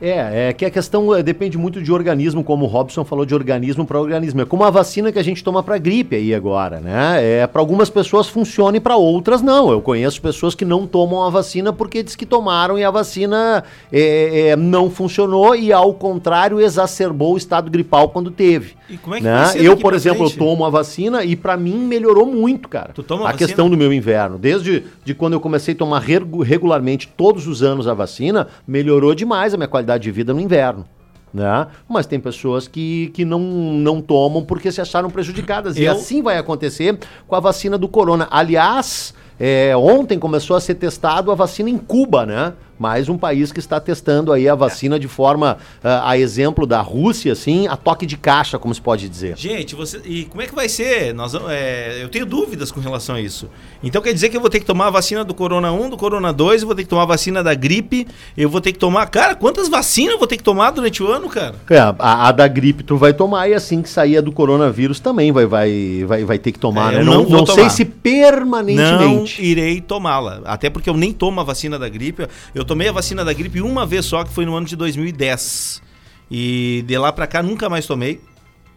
[0.00, 3.34] É, é que a questão eh, depende muito de organismo, como o Robson falou, de
[3.34, 4.40] organismo para organismo.
[4.40, 7.18] É como a vacina que a gente toma para gripe aí agora, né?
[7.22, 9.70] É, para algumas pessoas funciona e para outras não.
[9.70, 13.62] Eu conheço pessoas que não tomam a vacina porque diz que tomaram e a vacina
[13.92, 18.74] é, é, não funcionou e, ao contrário, exacerbou o estado gripal quando teve.
[18.88, 19.52] E como é que né?
[19.56, 20.38] Eu, por exemplo, eu frente?
[20.38, 22.92] tomo a vacina e para mim melhorou muito, cara.
[22.94, 24.38] Tu toma a a questão do meu inverno.
[24.38, 29.14] Desde de quando eu comecei a tomar regu- regularmente todos os anos a vacina, melhorou
[29.14, 30.84] demais a minha qualidade de vida no inverno.
[31.32, 31.68] Né?
[31.88, 35.76] Mas tem pessoas que, que não, não tomam porque se acharam prejudicadas.
[35.76, 36.98] E Eu- assim vai acontecer
[37.28, 38.26] com a vacina do corona.
[38.32, 42.52] Aliás, é, ontem começou a ser testado a vacina em Cuba, né?
[42.80, 46.80] Mais um país que está testando aí a vacina de forma, ah, a exemplo da
[46.80, 49.36] Rússia, assim, a toque de caixa, como se pode dizer.
[49.36, 51.12] Gente, você, e como é que vai ser?
[51.14, 53.50] Nós, é, eu tenho dúvidas com relação a isso.
[53.82, 55.96] Então quer dizer que eu vou ter que tomar a vacina do Corona 1, do
[55.98, 58.78] Corona 2, eu vou ter que tomar a vacina da gripe, eu vou ter que
[58.78, 59.06] tomar.
[59.10, 61.56] Cara, quantas vacinas eu vou ter que tomar durante o ano, cara?
[61.68, 65.00] É, a, a da gripe tu vai tomar e assim que sair a do coronavírus
[65.00, 67.02] também vai, vai, vai, vai ter que tomar, É, né?
[67.02, 69.42] eu Não, não não sei se Não permanentemente.
[69.42, 70.40] irei tomá-la.
[70.44, 72.26] Até porque eu nem tomo a vacina da gripe.
[72.54, 75.82] Eu tomei a vacina da gripe uma vez só, que foi no ano de 2010.
[76.30, 78.20] E de lá pra cá nunca mais tomei.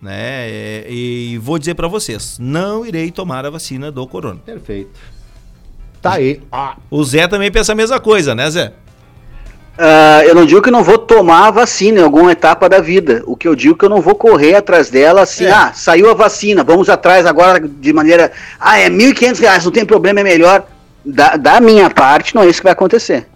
[0.02, 0.84] Né?
[0.90, 4.40] E vou dizer pra vocês: não irei tomar a vacina do corona.
[4.44, 4.90] Perfeito.
[6.02, 6.42] Tá aí.
[6.52, 8.74] Ah, O Zé também pensa a mesma coisa, né, Zé?
[9.78, 12.80] Ah, eu não digo que eu não vou tomar a vacina em alguma etapa da
[12.82, 13.22] vida.
[13.28, 15.52] O que eu digo é que eu não vou correr atrás dela assim, É.
[15.52, 19.86] ah, saiu a vacina, vamos atrás agora de maneira, ah, é 1.500 reais, não tem
[19.86, 20.66] problema, é melhor.
[21.06, 23.28] Da, da minha parte, não é isso que vai acontecer.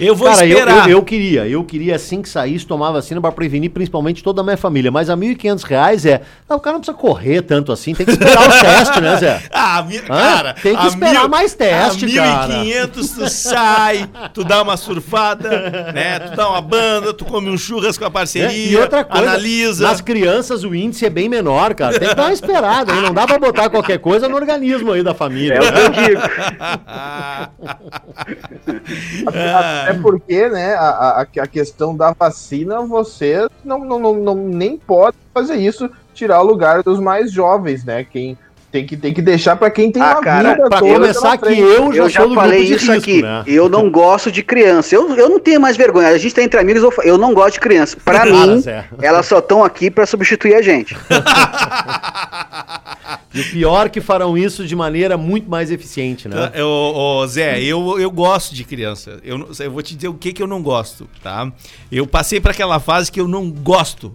[0.00, 0.88] Eu vou Cara, eu, esperar.
[0.90, 4.44] eu, eu queria, eu queria assim que saísse tomar vacina pra prevenir principalmente toda a
[4.44, 4.90] minha família.
[4.90, 6.22] Mas a 1.500 reais é.
[6.48, 9.42] Não, o cara não precisa correr tanto assim, tem que esperar os testes, né, Zé?
[9.52, 12.54] Ah, mi- cara, Tem que a esperar mais teste, a cara.
[12.64, 16.18] 1.500 tu sai, tu dá uma surfada, né?
[16.20, 19.28] Tu dá uma banda, tu come um churras com a parceria, É, e outra coisa,
[19.28, 19.86] analisa.
[19.86, 21.98] nas crianças o índice é bem menor, cara.
[21.98, 22.92] Tem que dar uma esperada?
[22.94, 25.54] Não dá pra botar qualquer coisa no organismo aí da família.
[25.54, 26.22] É o que eu digo.
[29.82, 29.90] Ah.
[29.90, 34.76] Até porque, né, a, a, a questão da vacina, você não, não, não, não- nem
[34.76, 38.04] pode fazer isso, tirar o lugar dos mais jovens, né?
[38.04, 38.36] Quem
[38.70, 41.36] tem que, tem que deixar para quem tem Ah, uma cara, vida pra toda começar
[41.36, 43.20] que eu já Eu já falei isso risco, aqui.
[43.22, 43.42] né?
[43.46, 44.94] Eu não gosto de criança.
[44.94, 46.08] Eu, eu não tenho mais vergonha.
[46.08, 47.98] A gente tá entre amigos, eu, eu não gosto de criança.
[48.02, 48.62] Pra Para, mim,
[49.02, 50.96] elas só estão aqui pra substituir a gente.
[53.34, 56.52] E o pior que farão isso de maneira muito mais eficiente, né?
[56.62, 59.20] Ô, Zé, eu, eu gosto de criança.
[59.24, 61.50] Eu, eu vou te dizer o que, que eu não gosto, tá?
[61.90, 64.12] Eu passei para aquela fase que eu não gosto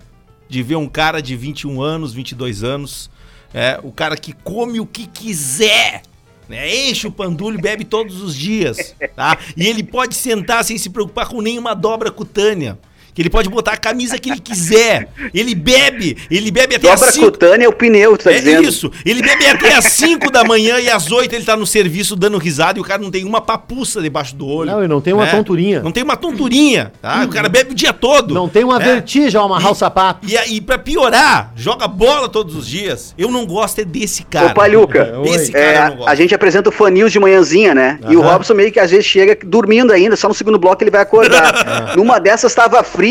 [0.50, 3.10] de ver um cara de 21 anos, 22 anos,
[3.54, 6.04] é, o cara que come o que quiser,
[6.48, 6.90] né?
[6.90, 9.38] Enche o pandulho bebe todos os dias, tá?
[9.56, 12.78] E ele pode sentar sem se preocupar com nenhuma dobra cutânea.
[13.18, 15.10] Que ele pode botar a camisa que ele quiser.
[15.34, 18.36] Ele bebe, ele bebe até Dobra as cinco- cutânea é o pneu, tu tá é
[18.38, 18.62] dizendo.
[18.70, 18.92] isso.
[19.04, 22.38] Ele bebe até às 5 da manhã e às 8 ele tá no serviço dando
[22.38, 24.70] risada e o cara não tem uma papuça debaixo do olho.
[24.70, 25.32] Não, e não tem uma né?
[25.32, 25.82] tonturinha.
[25.82, 27.24] Não tem uma tonturinha, tá?
[27.26, 28.36] O cara bebe o dia todo.
[28.36, 28.86] Não tem uma né?
[28.86, 30.28] vertigem ao amarrar E- o sapato.
[30.30, 33.16] E aí, pra piorar, joga bola todos os dias.
[33.18, 34.52] Eu não gosto é desse cara.
[34.52, 36.10] Ô, Palhuca, Esse é, cara eu não gosto.
[36.10, 38.00] a gente apresenta o Fan News de manhãzinha, né?
[38.08, 38.34] E o Aham.
[38.34, 41.96] Robson meio que às vezes chega dormindo ainda, só no segundo bloco ele vai acordar.
[41.98, 43.07] Numa dessas tava frio,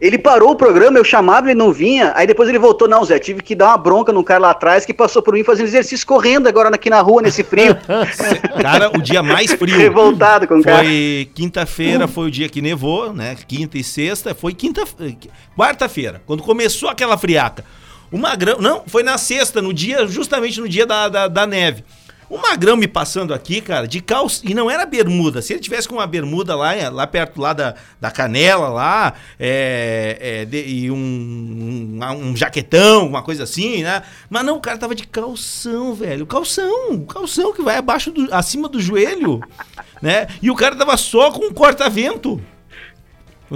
[0.00, 3.18] ele parou o programa, eu chamava, ele não vinha, aí depois ele voltou, não, Zé,
[3.18, 6.06] tive que dar uma bronca num cara lá atrás que passou por mim fazendo exercício
[6.06, 7.76] correndo agora aqui na rua, nesse frio.
[8.60, 9.76] Cara, o dia mais frio.
[9.76, 10.78] Revoltado com o cara.
[10.78, 13.36] Foi quinta-feira, foi o dia que nevou, né?
[13.46, 14.84] Quinta e sexta, foi quinta,
[15.56, 17.64] quarta-feira, quando começou aquela friaca.
[18.10, 21.82] O Magrão, não, foi na sexta, no dia, justamente no dia da, da, da neve.
[22.32, 25.42] O Magrão me passando aqui, cara, de calça, e não era bermuda.
[25.42, 29.12] Se ele tivesse com uma bermuda lá, eh, lá perto lá da, da canela, lá,
[29.38, 34.02] é, é, de- e um, um, um jaquetão, uma coisa assim, né?
[34.30, 36.24] Mas não, o cara tava de calção, velho.
[36.24, 39.40] Calção, calção que vai abaixo do, acima do joelho,
[40.00, 40.26] né?
[40.40, 42.40] E o cara tava só com um corta-vento.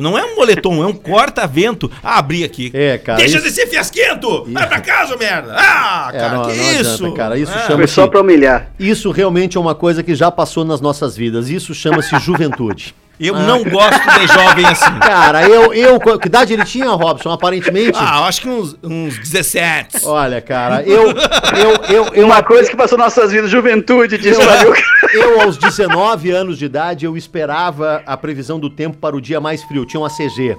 [0.01, 1.91] Não é um moletom, é um corta-vento.
[2.03, 2.71] Ah, abri aqui.
[2.75, 4.45] É, cara, Deixa isso- de ser fiasquento!
[4.49, 5.55] Vai pra casa, merda!
[5.57, 7.13] Ah, É, cara, não- que não adianta, isso?
[7.13, 7.61] cara, isso Ah.
[7.67, 8.71] chama- Foi só pra humilhar.
[8.79, 11.49] Isso realmente é uma coisa que já passou nas nossas vidas.
[11.49, 12.95] Isso chama-se juventude.
[13.19, 14.93] Eu não gosto de jovem assim.
[15.01, 15.99] Cara, eu, eu.
[16.19, 17.31] Que idade ele tinha, Robson?
[17.31, 17.99] Aparentemente.
[17.99, 20.05] Ah, eu acho que uns, uns 17.
[20.05, 21.11] Olha, cara, eu.
[21.11, 21.15] Eu,
[21.89, 24.83] eu, eu, Uma coisa que passou nossas vidas, juventude, diz Paluca.
[25.13, 29.41] eu, aos 19 anos de idade, eu esperava a previsão do tempo para o dia
[29.41, 29.87] mais frio.
[29.87, 30.57] Tinha uma CG.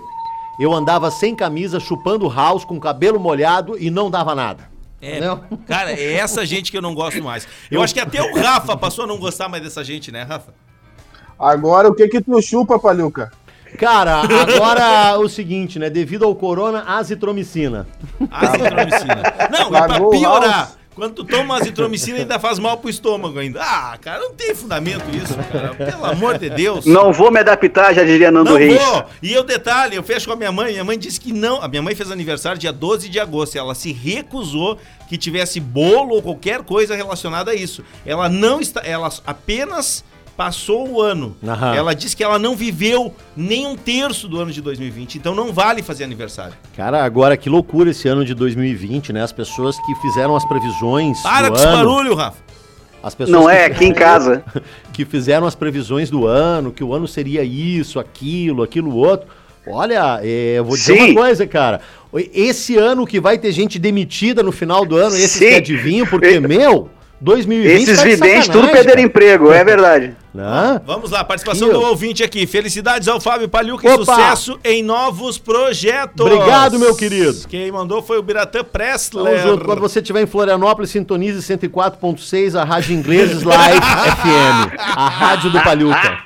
[0.60, 4.67] Eu andava sem camisa, chupando house, com cabelo molhado e não dava nada.
[5.00, 5.43] É, Entendeu?
[5.67, 7.48] cara, é essa gente que eu não gosto mais.
[7.70, 10.54] Eu acho que até o Rafa passou a não gostar mais dessa gente, né, Rafa?
[11.39, 13.32] Agora, o que que tu chupa, Paluca?
[13.78, 15.89] Cara, agora o seguinte, né?
[15.89, 17.88] Devido ao corona, azitromicina.
[18.32, 19.21] Azitromicina.
[19.52, 23.62] Não, e pra piorar, quando tu toma azitromicina ainda faz mal pro estômago ainda.
[23.62, 25.76] Ah, cara, não tem fundamento isso, cara.
[25.76, 26.86] Pelo amor de Deus.
[26.86, 28.82] Não vou me adaptar, já diria Nando Não Reis.
[28.82, 29.06] vou.
[29.21, 30.71] E o detalhe, eu fecho com a minha mãe.
[30.71, 31.62] Minha mãe disse que não.
[31.62, 33.56] A minha mãe fez aniversário dia 12 de agosto.
[33.56, 37.84] e Ela se recusou que tivesse bolo ou qualquer coisa relacionada a isso.
[38.06, 38.82] Ela não está.
[38.84, 40.04] Ela apenas
[40.38, 41.36] passou o ano.
[41.45, 41.76] Aham.
[41.76, 45.15] Ela disse que ela não viveu nem um terço do ano de 2020.
[45.17, 46.54] Então não vale fazer aniversário.
[46.76, 49.23] Cara, agora que loucura esse ano de 2020, né?
[49.23, 51.19] As pessoas que fizeram as previsões.
[51.21, 52.38] Para com esse ano, barulho, Rafa.
[53.02, 54.43] As pessoas Não que- é aqui em casa.
[54.93, 59.28] que fizeram as previsões do ano, que o ano seria isso, aquilo, aquilo outro.
[59.69, 61.12] Olha, é, eu vou dizer Sim.
[61.12, 61.82] uma coisa, cara.
[62.34, 65.50] Esse ano que vai ter gente demitida no final do ano, esses Sim.
[65.50, 70.15] que adivinham, porque, meu, 2020 Esses tá de videntes tudo perderam emprego, é verdade.
[70.38, 70.80] Né?
[70.86, 72.45] Vamos lá, participação Aqui, do ouvinte aqui.
[72.45, 76.23] Felicidades ao Fábio Palhuca e sucesso em novos projetos.
[76.23, 77.47] Obrigado, meu querido.
[77.47, 79.41] Quem mandou foi o Biratã Tamo Pressler.
[79.41, 79.65] junto.
[79.65, 84.80] Quando você estiver em Florianópolis, sintonize 104.6, a Rádio Ingleses Live FM.
[84.95, 86.17] A Rádio do Palhuca.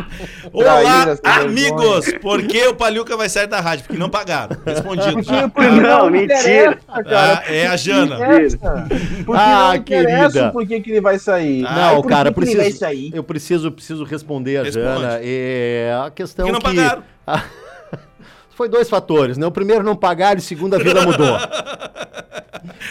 [0.50, 2.06] Olá, amigos.
[2.22, 3.84] Por que o Palhuca vai sair da rádio?
[3.86, 4.56] Porque não pagaram.
[4.64, 5.18] Respondido.
[5.58, 6.78] Não, não, mentira.
[6.88, 8.16] Ah, é a Jana.
[9.26, 10.48] Porque Ah, não querida.
[10.48, 11.64] o porquê que ele vai sair.
[11.66, 13.10] Ah, Não, por cara, que que preciso, sair.
[13.14, 14.86] eu preciso, preciso responder a Responde.
[14.86, 15.20] Jana.
[15.22, 17.02] É a questão que não que pagaram?
[18.50, 19.46] foi dois fatores, né?
[19.46, 21.38] O primeiro não pagar e o segundo a vida mudou.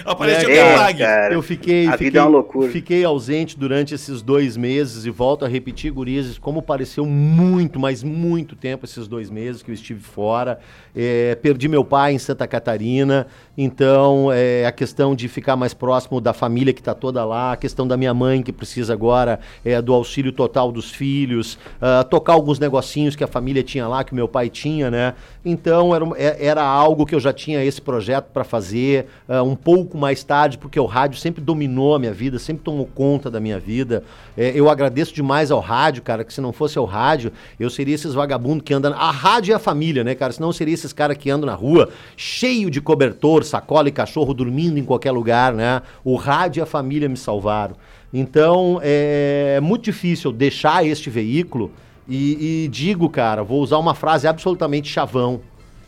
[0.05, 0.99] Apareceu É, que É, pague.
[0.99, 1.33] cara.
[1.33, 2.69] Eu fiquei, A fiquei, vida é uma loucura.
[2.71, 8.03] fiquei ausente durante esses dois meses e volto a repetir, gurizes, como pareceu muito, mas
[8.03, 10.59] muito tempo esses dois meses que eu estive fora.
[10.95, 16.19] É, perdi meu pai em Santa Catarina, então é, a questão de ficar mais próximo
[16.19, 19.81] da família que está toda lá, a questão da minha mãe que precisa agora é,
[19.81, 24.11] do auxílio total dos filhos, ah, tocar alguns negocinhos que a família tinha lá, que
[24.11, 25.13] o meu pai tinha, né?
[25.45, 29.55] Então era, é- era algo que eu já tinha esse projeto para fazer ah, um
[29.55, 33.39] pouco mais tarde, porque o rádio sempre dominou a minha vida, sempre tomou conta da
[33.39, 34.03] minha vida.
[34.35, 37.93] É, eu agradeço demais ao rádio, cara, que se não fosse ao rádio, eu seria
[37.93, 38.91] esses vagabundos que andam.
[38.93, 40.33] A rádio e a família, né, cara?
[40.33, 44.33] Senão eu seria esses caras que andam na rua, cheio de cobertor, sacola e cachorro,
[44.33, 45.83] dormindo em qualquer lugar, né?
[46.03, 47.75] O rádio e a família me salvaram.
[48.11, 51.71] Então é muito difícil deixar este veículo
[52.07, 55.41] e, e digo, cara, vou usar uma frase absolutamente chavão.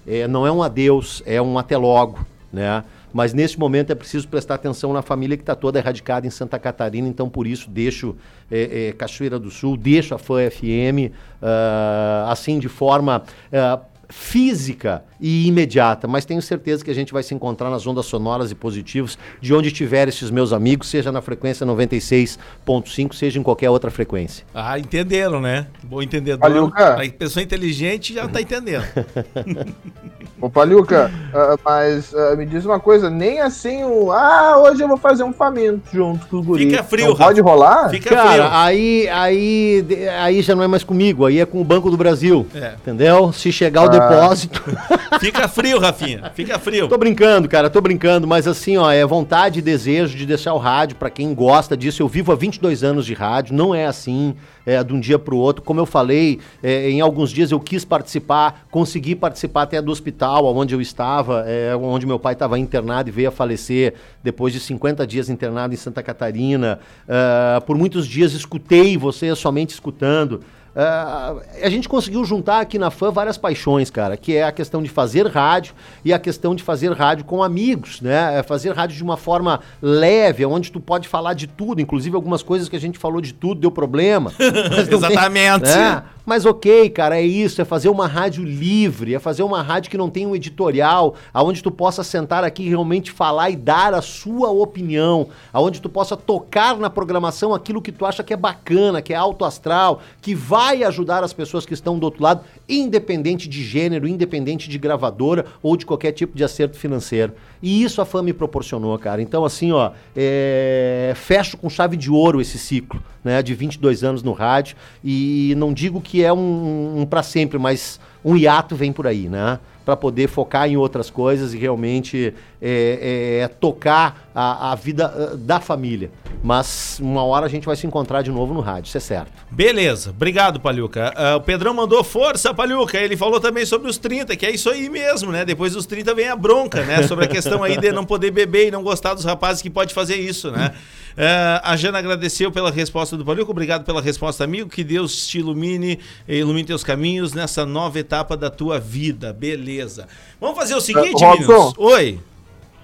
[0.06, 2.84] É, não é um adeus, é um até logo, né?
[3.14, 6.60] Mas neste momento é preciso prestar atenção na família que está toda erradicada em Santa
[6.60, 8.16] Catarina, então por isso deixo
[8.52, 15.04] é, é, Cachoeira do Sul, deixo a Fã FM, ah, assim de forma ah, física
[15.22, 18.56] e imediata, mas tenho certeza que a gente vai se encontrar nas ondas sonoras e
[18.56, 23.92] positivas de onde tiver esses meus amigos, seja na frequência 96.5, seja em qualquer outra
[23.92, 24.46] frequência.
[24.54, 25.68] Ah, entenderam, né?
[25.84, 26.40] Bom entendedor.
[26.40, 27.02] Paluca.
[27.02, 28.84] A pessoa inteligente já tá entendendo.
[30.42, 34.12] Ô, Paluca, ah, mas ah, me diz uma coisa, nem assim o.
[34.12, 36.70] Ah, hoje eu vou fazer um faminto junto com os guris.
[36.72, 37.90] Fica frio, Não pode rolar?
[37.90, 38.48] Fica Cara, frio.
[38.52, 39.86] aí, aí,
[40.22, 42.48] aí já não é mais comigo, aí é com o Banco do Brasil.
[42.56, 42.74] É.
[42.82, 43.34] Entendeu?
[43.34, 43.90] Se chegar o Ah.
[43.90, 44.64] depósito.
[45.20, 46.32] Fica frio, Rafinha.
[46.34, 46.88] Fica frio.
[46.88, 50.58] tô brincando, cara, tô brincando, mas assim, ó, é vontade e desejo de deixar o
[50.58, 52.02] rádio pra quem gosta disso.
[52.02, 54.36] Eu vivo há 22 anos de rádio, não é assim,
[54.70, 55.64] é de um dia pro outro.
[55.64, 60.46] Como eu falei, é, em alguns dias eu quis participar, consegui participar até do hospital
[60.56, 64.60] onde eu estava, é, onde meu pai estava internado e veio a falecer depois de
[64.60, 66.80] 50 dias internado em Santa Catarina.
[67.08, 70.42] Ah, por muitos dias escutei você somente escutando.
[70.82, 74.82] Ah, a gente conseguiu juntar aqui na FAM várias paixões, cara, que é a questão
[74.82, 75.74] de fazer rádio
[76.06, 78.40] e a questão de fazer rádio com amigos, né?
[78.40, 82.42] É fazer rádio de uma forma leve, onde tu pode falar de tudo, inclusive algumas
[82.42, 84.32] coisas que a gente falou de tudo deu problema.
[84.40, 85.66] não tem- Exatamente.
[85.66, 86.04] né?
[86.30, 89.98] Mas ok, cara, é isso, é fazer uma rádio livre, é fazer uma rádio que
[89.98, 94.02] não tem um editorial, aonde tu possa sentar aqui e realmente falar e dar a
[94.04, 99.02] sua opinião, aonde tu possa tocar na programação aquilo que tu acha que é bacana,
[99.02, 102.42] que é alto astral, que vai ajudar as pessoas que estão do outro lado.
[102.70, 107.34] Independente de gênero, independente de gravadora ou de qualquer tipo de acerto financeiro.
[107.62, 109.22] E isso a fã me proporcionou, cara.
[109.22, 114.24] Então, assim, ó, é, fecho com chave de ouro esse ciclo, né, de 22 anos
[114.24, 114.76] no rádio.
[115.04, 119.28] E não digo que é um, um para sempre, mas um hiato vem por aí,
[119.28, 119.60] né?
[119.90, 122.32] Para poder focar em outras coisas e realmente
[122.62, 126.12] é, é, tocar a, a vida ah, da família.
[126.44, 129.32] Mas uma hora a gente vai se encontrar de novo no rádio, isso é certo.
[129.50, 131.12] Beleza, obrigado, Palhuca.
[131.16, 133.00] Ah, o Pedrão mandou força, Palhuca.
[133.00, 135.44] Ele falou também sobre os 30, que é isso aí mesmo, né?
[135.44, 137.02] Depois dos 30 vem a bronca, né?
[137.08, 139.92] Sobre a questão aí de não poder beber e não gostar dos rapazes que pode
[139.92, 140.72] fazer isso, né?
[141.22, 143.52] Ah, a Jana agradeceu pela resposta do Palhuca.
[143.52, 144.70] Obrigado pela resposta, amigo.
[144.70, 149.34] Que Deus te ilumine, ilumine teus caminhos nessa nova etapa da tua vida.
[149.34, 150.08] Beleza.
[150.40, 151.46] Vamos fazer o seguinte, meninos.
[151.46, 151.74] Robson.
[151.78, 152.20] Oi.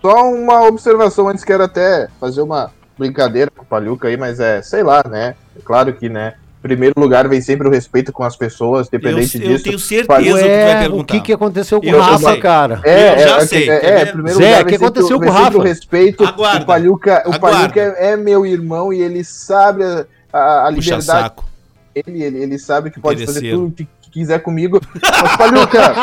[0.01, 4.61] Só uma observação antes, quero até fazer uma brincadeira com o Palhuca aí, mas é,
[4.61, 5.35] sei lá, né?
[5.57, 6.35] É claro que, né?
[6.65, 9.63] Em primeiro lugar vem sempre o respeito com as pessoas, independente Eu- eu disso.
[9.65, 11.01] tenho certeza Palhuca- que tu vai Ué, perguntar.
[11.03, 12.39] o que, que aconteceu com Eu o Rafa, sei.
[12.39, 12.81] cara?
[12.83, 15.19] É, Eu já é, sei, é, é, primeiro Zé, lugar, o que vem sempre aconteceu
[15.19, 15.63] com o Rafa?
[15.63, 16.25] respeito.
[16.25, 16.63] Aguarda.
[16.63, 17.39] O Palhuca, o.
[17.39, 21.05] Palhuca é, é meu irmão e ele sabe a, a, a liberdade.
[21.05, 21.45] saco.
[21.93, 24.79] Ele, ele, ele sabe que pode fazer tudo que quiser comigo.
[24.93, 25.93] Mas, Palhuca!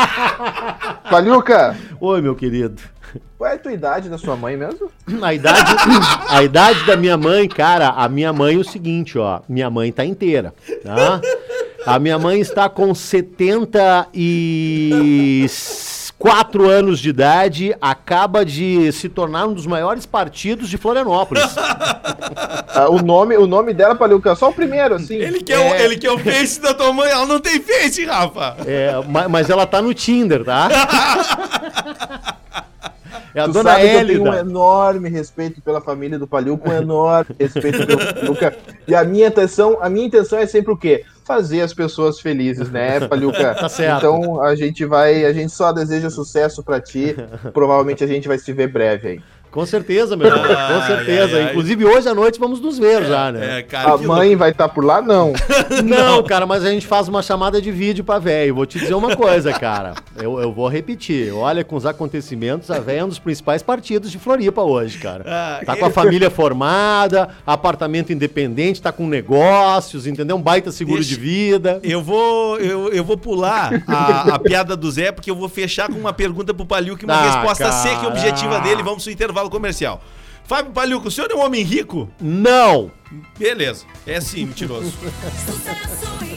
[1.11, 1.75] Palhuca!
[1.99, 2.83] Oi, meu querido.
[3.39, 4.91] Qual é a tua idade da sua mãe mesmo?
[5.23, 5.73] A idade,
[6.29, 9.41] a idade da minha mãe, cara, a minha mãe é o seguinte, ó.
[9.49, 10.55] Minha mãe tá inteira,
[10.85, 11.21] tá?
[11.87, 12.95] A minha mãe está com
[16.23, 21.43] 74 anos de idade, acaba de se tornar um dos maiores partidos de Florianópolis.
[22.75, 25.17] Ah, o, nome, o nome dela, Palhuca, só o primeiro, assim.
[25.17, 28.57] Ele quer, o, ele quer o face da tua mãe, ela não tem face, Rafa.
[28.67, 30.69] É, ma- mas ela tá no Tinder, tá?
[33.35, 36.69] É a Tu dona sabe que eu tenho um enorme respeito pela família do Palhuca,
[36.69, 38.57] um enorme respeito pelo Palhuca.
[38.87, 41.05] E a minha intenção, a minha intenção é sempre o quê?
[41.25, 43.55] Fazer as pessoas felizes, né, Palhuca?
[43.63, 43.99] Tá certo.
[43.99, 47.15] Então a gente vai, a gente só deseja sucesso pra ti.
[47.55, 49.21] Provavelmente a gente vai se ver breve aí.
[49.53, 51.37] Com certeza, meu irmão, com Ai, certeza.
[51.37, 51.51] ai, ai.
[51.51, 53.59] Inclusive hoje à noite vamos nos ver já, né?
[53.59, 55.03] É, cara, A que mãe vai estar por lá?
[55.03, 55.33] Não.
[55.85, 58.55] Não, cara, mas a gente faz uma chamada de vídeo pra velho.
[58.55, 59.93] Vou te dizer uma coisa, cara.
[60.17, 61.33] Eu, eu vou repetir.
[61.35, 65.25] Olha, com os acontecimentos, a véia é um dos principais partidos de Floripa hoje, cara.
[65.29, 70.37] Ah, Tá com a família formada, apartamento independente, tá com negócios, entendeu?
[70.37, 71.79] Um baita seguro Deixa- de vida.
[71.83, 75.89] Eu vou, eu, eu vou pular a, a piada do Zé, porque eu vou fechar
[75.89, 77.77] com uma pergunta pro Palhuca e uma Ah, resposta cara.
[77.77, 78.83] seca e objetiva dele.
[78.83, 80.03] Vamos pro intervalo comercial.
[80.45, 82.11] Fábio Palhuca, o senhor é um homem rico?
[82.21, 82.91] Não!
[83.39, 83.85] Beleza.
[84.07, 84.93] É sim, mentiroso.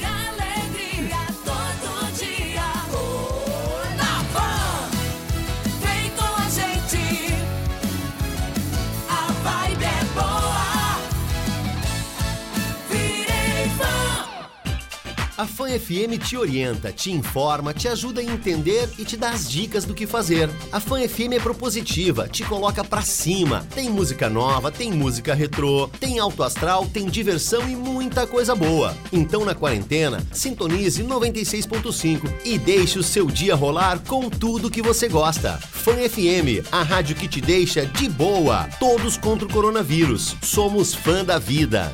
[15.45, 19.47] A Fã FM te orienta, te informa, te ajuda a entender e te dá as
[19.47, 20.49] dicas do que fazer.
[20.71, 23.63] A Fã FM é propositiva, te coloca pra cima.
[23.75, 28.97] Tem música nova, tem música retrô, tem alto astral, tem diversão e muita coisa boa.
[29.13, 35.07] Então na quarentena, sintonize 96.5 e deixe o seu dia rolar com tudo que você
[35.07, 35.59] gosta.
[35.59, 38.67] Fã FM, a rádio que te deixa de boa.
[38.79, 40.35] Todos contra o coronavírus.
[40.41, 41.93] Somos fã da vida.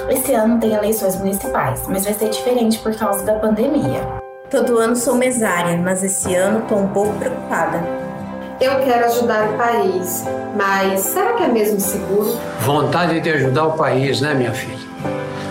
[0.08, 4.22] Esse ano tem eleições municipais, mas vai ser diferente por causa da pandemia.
[4.54, 7.82] Todo ano sou mesária, mas esse ano tô um pouco preocupada.
[8.60, 10.24] Eu quero ajudar o país,
[10.56, 12.38] mas será que é mesmo seguro?
[12.60, 14.78] Vontade de ajudar o país, né, minha filha?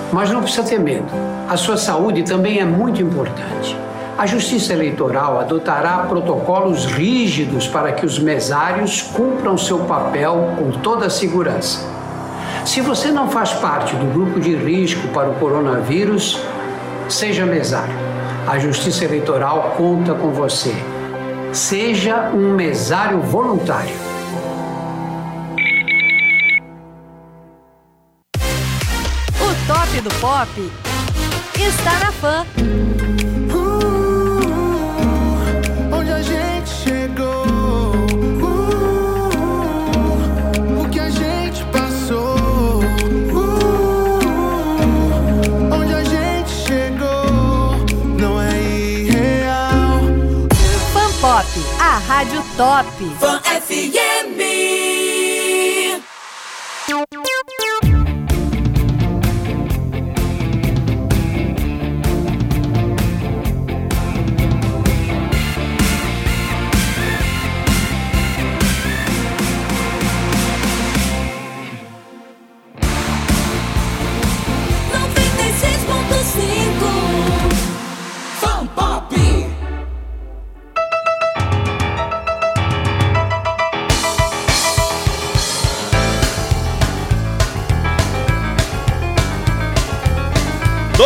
[0.09, 1.03] Mas não precisa ter medo.
[1.49, 3.77] A sua saúde também é muito importante.
[4.17, 11.07] A Justiça Eleitoral adotará protocolos rígidos para que os mesários cumpram seu papel com toda
[11.07, 11.85] a segurança.
[12.63, 16.39] Se você não faz parte do grupo de risco para o coronavírus,
[17.09, 18.12] seja mesário.
[18.45, 20.73] A Justiça Eleitoral conta com você.
[21.53, 23.95] Seja um mesário voluntário.
[29.39, 30.71] O top do pop
[31.55, 32.45] está na fã.
[52.07, 52.85] Rádio top.
[53.67, 54.12] FM.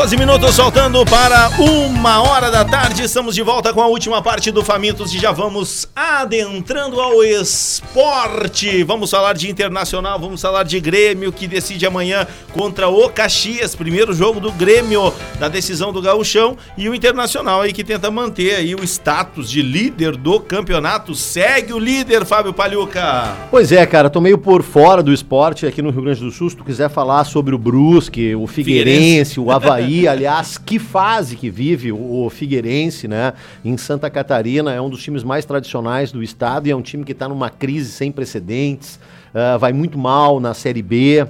[0.07, 3.03] 12 minutos soltando para uma hora da tarde.
[3.03, 8.85] Estamos de volta com a última parte do Famintos e já vamos adentrando ao esporte.
[8.85, 13.75] Vamos falar de internacional, vamos falar de Grêmio que decide amanhã contra o Caxias.
[13.75, 18.55] Primeiro jogo do Grêmio da decisão do Gauchão e o Internacional aí que tenta manter
[18.55, 21.13] aí o status de líder do campeonato.
[21.15, 23.35] Segue o líder, Fábio Paluca.
[23.51, 26.49] Pois é, cara, tô meio por fora do esporte aqui no Rio Grande do Sul.
[26.49, 29.39] Se tu quiser falar sobre o Brusque, o Figueirense, Figueirense.
[29.41, 33.31] o Havaí aliás, que fase que vive o Figueirense, né?
[33.63, 37.05] Em Santa Catarina, é um dos times mais tradicionais do estado e é um time
[37.05, 38.99] que está numa crise sem precedentes,
[39.33, 41.25] ah, vai muito mal na Série B.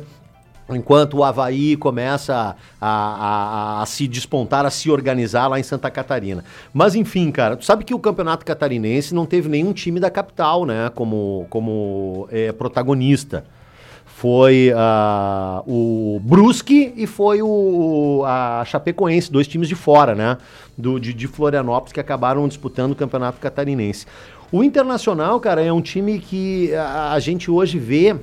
[0.69, 5.89] Enquanto o Havaí começa a, a- a- se despontar, a se organizar lá em Santa
[5.89, 6.43] Catarina.
[6.73, 10.65] Mas enfim, cara, tu sabe que o campeonato catarinense não teve nenhum time da capital,
[10.65, 10.91] né?
[10.93, 13.45] Como, como eh, protagonista.
[14.19, 20.39] Foi ah, o Brusque e foi o, a Chapecoense, dois times de fora, né?
[20.75, 24.07] Do, de, de Florianópolis que acabaram disputando o campeonato catarinense.
[24.51, 28.15] O Internacional, cara, é um time que a, a gente hoje vê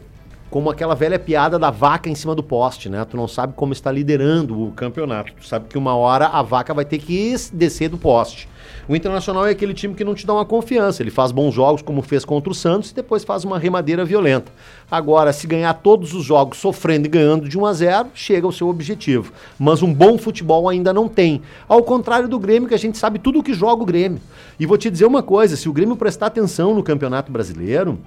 [0.51, 3.05] como aquela velha piada da vaca em cima do poste, né?
[3.05, 5.33] Tu não sabe como está liderando o campeonato.
[5.35, 8.49] Tu sabe que uma hora a vaca vai ter que descer do poste.
[8.89, 11.03] O Internacional é aquele time que não te dá uma confiança.
[11.03, 14.53] Ele faz bons jogos, como fez contra o Santos, e depois faz uma remadeira violenta.
[14.91, 18.53] Agora, se ganhar todos os jogos sofrendo e ganhando de 1 a 0, chega ao
[18.53, 19.33] seu objetivo.
[19.59, 21.43] Mas um bom futebol ainda não tem.
[21.69, 24.21] Ao contrário do Grêmio, que a gente sabe tudo o que joga o Grêmio.
[24.59, 27.99] E vou te dizer uma coisa: se o Grêmio prestar atenção no Campeonato Brasileiro.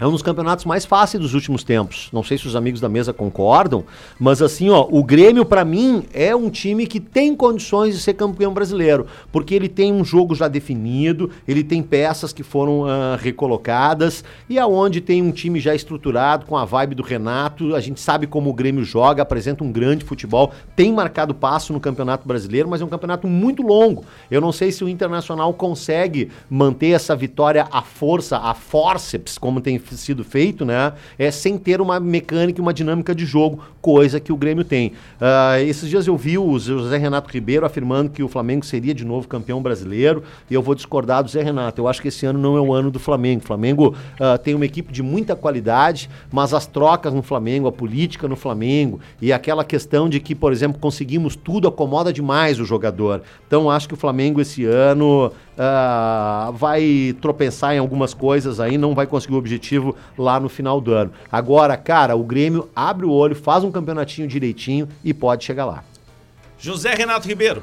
[0.00, 2.08] É um dos campeonatos mais fáceis dos últimos tempos.
[2.10, 3.84] Não sei se os amigos da mesa concordam,
[4.18, 8.14] mas assim, ó, o Grêmio pra mim é um time que tem condições de ser
[8.14, 13.18] campeão brasileiro, porque ele tem um jogo já definido, ele tem peças que foram ah,
[13.20, 18.00] recolocadas e aonde tem um time já estruturado com a vibe do Renato, a gente
[18.00, 22.70] sabe como o Grêmio joga, apresenta um grande futebol, tem marcado passo no Campeonato Brasileiro,
[22.70, 24.02] mas é um campeonato muito longo.
[24.30, 29.60] Eu não sei se o Internacional consegue manter essa vitória à força, a forceps, como
[29.60, 30.92] tem sido feito, né?
[31.18, 34.92] É sem ter uma mecânica e uma dinâmica de jogo, coisa que o Grêmio tem.
[35.20, 39.04] Ah, esses dias eu vi o José Renato Ribeiro afirmando que o Flamengo seria de
[39.04, 41.80] novo campeão brasileiro, e eu vou discordar do Zé Renato.
[41.80, 43.42] Eu acho que esse ano não é o ano do Flamengo.
[43.42, 47.72] O Flamengo ah, tem uma equipe de muita qualidade, mas as trocas no Flamengo, a
[47.72, 52.64] política no Flamengo e aquela questão de que, por exemplo, conseguimos tudo acomoda demais o
[52.64, 53.22] jogador.
[53.46, 58.94] Então acho que o Flamengo esse ano ah, vai tropeçar em algumas coisas aí, não
[58.94, 59.69] vai conseguir o objetivo
[60.16, 61.12] lá no final do ano.
[61.30, 65.84] Agora, cara, o Grêmio abre o olho, faz um campeonatinho direitinho e pode chegar lá.
[66.58, 67.62] José Renato Ribeiro.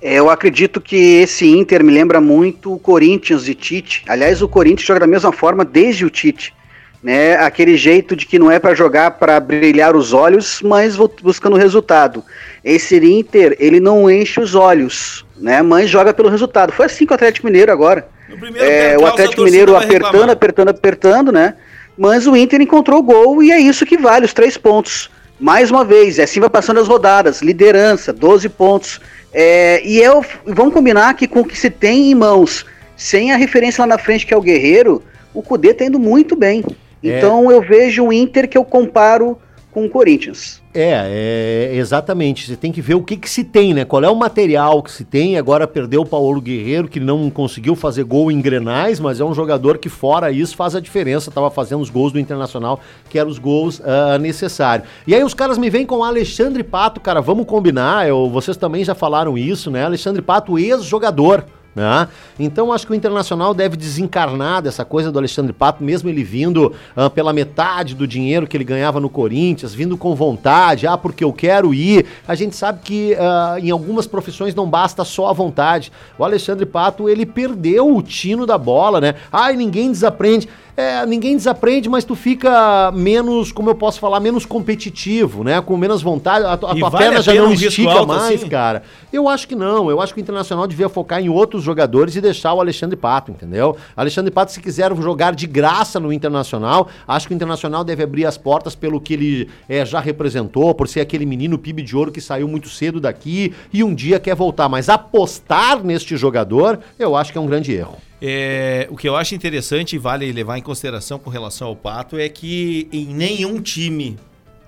[0.00, 4.04] Eu acredito que esse Inter me lembra muito o Corinthians de Tite.
[4.06, 6.54] Aliás, o Corinthians joga da mesma forma desde o Tite.
[7.02, 7.34] Né?
[7.36, 12.22] Aquele jeito de que não é para jogar para brilhar os olhos, mas buscando resultado.
[12.62, 15.62] Esse Inter, ele não enche os olhos, né?
[15.62, 16.72] mas joga pelo resultado.
[16.72, 18.08] Foi assim com o Atlético Mineiro agora.
[18.56, 21.54] É, o Atlético Mineiro apertando, apertando, apertando, né?
[21.96, 25.10] Mas o Inter encontrou o gol e é isso que vale, os três pontos.
[25.38, 27.42] Mais uma vez, e assim vai passando as rodadas.
[27.42, 29.00] Liderança, 12 pontos.
[29.32, 32.64] É, e eu, vamos combinar que com o que se tem em mãos,
[32.96, 35.02] sem a referência lá na frente que é o Guerreiro,
[35.34, 36.64] o Cudê tá indo muito bem.
[37.04, 37.18] É.
[37.18, 39.38] Então eu vejo um Inter que eu comparo
[39.76, 40.62] com o Corinthians.
[40.72, 42.46] É, é, exatamente.
[42.46, 43.84] Você tem que ver o que, que se tem, né?
[43.84, 45.36] Qual é o material que se tem.
[45.36, 49.34] Agora perdeu o Paulo Guerreiro, que não conseguiu fazer gol em Grenais, mas é um
[49.34, 51.30] jogador que, fora isso, faz a diferença.
[51.30, 54.88] Tava fazendo os gols do Internacional, que eram os gols ah, necessários.
[55.06, 57.20] E aí os caras me vêm com Alexandre Pato, cara.
[57.20, 58.08] Vamos combinar.
[58.08, 59.84] Eu, vocês também já falaram isso, né?
[59.84, 61.44] Alexandre Pato, ex-jogador
[61.76, 62.08] Né?
[62.38, 66.74] Então acho que o Internacional deve desencarnar dessa coisa do Alexandre Pato, mesmo ele vindo
[66.96, 71.22] ah, pela metade do dinheiro que ele ganhava no Corinthians, vindo com vontade, ah, porque
[71.22, 72.06] eu quero ir.
[72.26, 75.92] A gente sabe que ah, em algumas profissões não basta só a vontade.
[76.18, 79.16] O Alexandre Pato, ele perdeu o tino da bola, né?
[79.30, 80.48] Ai, ninguém desaprende.
[80.76, 85.58] É, ninguém desaprende, mas tu fica menos, como eu posso falar, menos competitivo, né?
[85.62, 88.48] Com menos vontade, a, a tua vale perna a já não um estica mais, assim?
[88.48, 88.82] cara.
[89.10, 89.90] Eu acho que não.
[89.90, 93.30] Eu acho que o Internacional devia focar em outros jogadores e deixar o Alexandre Pato,
[93.30, 93.74] entendeu?
[93.96, 98.26] Alexandre Pato, se quiser jogar de graça no Internacional, acho que o Internacional deve abrir
[98.26, 102.12] as portas pelo que ele é, já representou, por ser aquele menino PIB de ouro
[102.12, 104.68] que saiu muito cedo daqui e um dia quer voltar.
[104.68, 107.96] Mas apostar neste jogador, eu acho que é um grande erro.
[108.20, 112.18] É, o que eu acho interessante e vale levar em consideração com relação ao Pato
[112.18, 114.18] é que em nenhum time,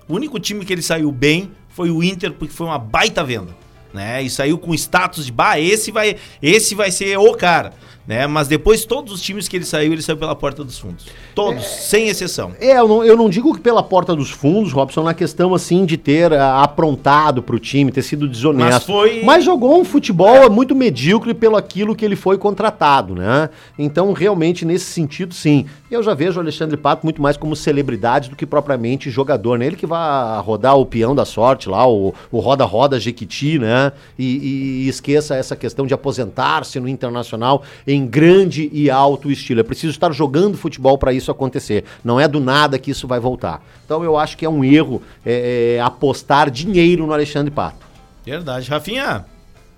[0.07, 3.55] o único time que ele saiu bem foi o Inter, porque foi uma baita venda.
[3.91, 4.21] Né?
[4.21, 7.73] E saiu com status de bah, esse vai, esse vai ser o cara.
[8.09, 8.25] Né?
[8.25, 11.05] Mas depois todos os times que ele saiu, ele saiu pela porta dos fundos.
[11.35, 12.53] Todos, sem exceção.
[12.59, 15.85] É, eu não, eu não digo que pela porta dos fundos, Robson, na questão assim
[15.85, 18.71] de ter ah, aprontado pro time, ter sido desonesto.
[18.73, 23.47] Mas foi- Mas jogou um futebol muito medíocre pelo aquilo que ele foi contratado, né?
[23.77, 25.67] Então, realmente, nesse sentido, sim.
[25.91, 29.67] Eu já vejo o Alexandre Pato muito mais como celebridade do que propriamente jogador, né?
[29.67, 33.91] Ele que vai rodar o peão da sorte lá, o o roda-roda Jequiti, né?
[34.17, 39.59] E, e- e esqueça essa questão de aposentar-se no internacional em grande e alto estilo.
[39.59, 41.83] É preciso estar jogando futebol para isso acontecer.
[42.03, 43.63] Não é do nada que isso vai voltar.
[43.85, 47.85] Então eu acho que é um erro é, é, apostar dinheiro no Alexandre Pato.
[48.25, 48.69] Verdade.
[48.69, 49.25] Rafinha,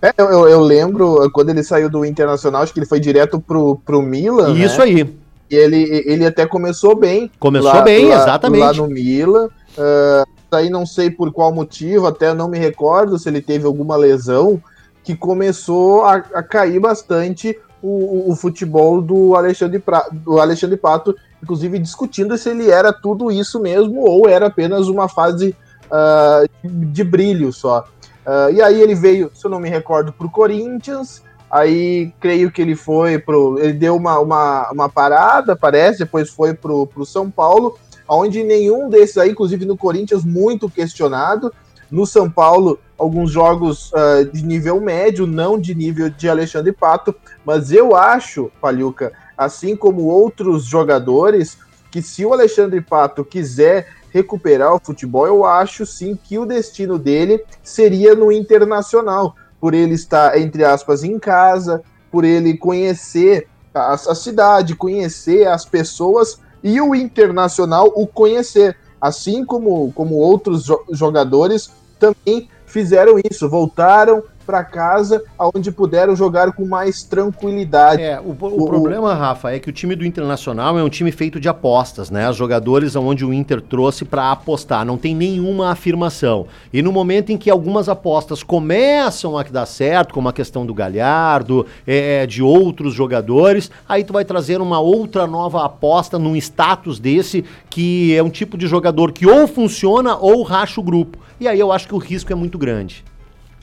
[0.01, 3.39] É, eu, eu- lembro uh, quando ele saiu do Internacional, acho que ele foi direto
[3.39, 4.53] pro, pro Milan.
[4.53, 4.83] Isso né?
[4.83, 5.15] aí.
[5.49, 7.29] E ele, ele até começou bem.
[7.37, 8.61] Começou bem, lá, exatamente.
[8.61, 9.49] Lá no Milan.
[9.77, 13.95] Ah, aí não sei por qual motivo, até não me recordo se ele teve alguma
[13.95, 14.61] lesão,
[15.03, 21.15] que começou a, a cair bastante o, o- futebol do Alexandre, pra, do Alexandre Pato,
[21.41, 25.55] inclusive discutindo se ele era tudo isso mesmo ou era apenas uma fase
[25.91, 27.85] ah, de, brilho só.
[28.25, 31.23] Ah, e aí ele veio, se eu não me recordo, para o Corinthians.
[31.49, 33.59] Aí creio que ele foi pro.
[33.59, 37.77] Ele deu uma, uma, uma parada, parece, depois foi pro, pro São Paulo,
[38.07, 41.53] onde nenhum desses aí, inclusive no Corinthians, muito questionado.
[41.91, 47.13] No São Paulo, alguns jogos ah, de nível médio, não de nível de Alexandre Pato,
[47.45, 51.57] mas eu acho, Palhuca, assim como outros jogadores,
[51.91, 56.97] que se o Alexandre Pato quiser recuperar o futebol, eu acho sim que o destino
[56.97, 61.81] dele seria no internacional, por ele estar, entre aspas, em casa,
[62.11, 68.77] por ele conhecer a, a cidade, conhecer as pessoas e o internacional o conhecer.
[68.99, 71.71] Assim como, como outros jo- jogadores
[72.01, 78.01] também fizeram isso, voltaram para casa, onde puderam jogar com mais tranquilidade.
[78.01, 81.39] É, o, o problema, Rafa, é que o time do Internacional é um time feito
[81.39, 82.29] de apostas, né?
[82.29, 86.47] Os jogadores onde o Inter trouxe para apostar, não tem nenhuma afirmação.
[86.73, 90.73] E no momento em que algumas apostas começam a dar certo, como a questão do
[90.73, 96.99] Galhardo, é, de outros jogadores, aí tu vai trazer uma outra nova aposta num status
[96.99, 101.17] desse que é um tipo de jogador que ou funciona ou racha o grupo.
[101.39, 103.05] E aí eu acho que o risco é muito grande.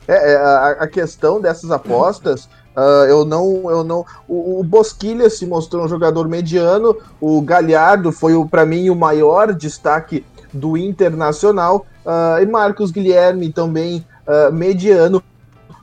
[0.09, 4.07] É, é, a, a questão dessas apostas, ah, eu não, eu não.
[4.29, 6.97] O, o Bosquilha se mostrou um jogador mediano.
[7.21, 13.53] O Galhardo foi o para mim o maior destaque do Internacional ah, e Marcos Guilherme
[13.53, 15.23] também ah, mediano.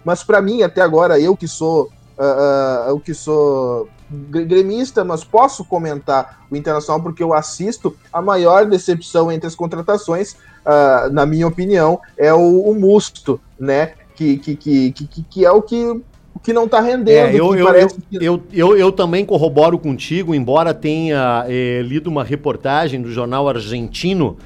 [0.04, 1.90] Mas para mim até agora eu que sou
[2.88, 7.94] eu que sou gre- gremista, mas posso comentar o Internacional porque eu assisto.
[8.14, 10.38] A maior decepção entre as contratações,
[11.12, 13.96] na minha opinião, é o, o Musto, né?
[14.16, 15.76] Que, que, que, que, que é o que,
[16.34, 17.10] o que não tá rendendo.
[17.10, 21.82] É, eu, que eu, parece eu, eu, eu, eu também corroboro contigo, embora tenha eh,
[21.84, 24.38] lido uma reportagem do jornal argentino,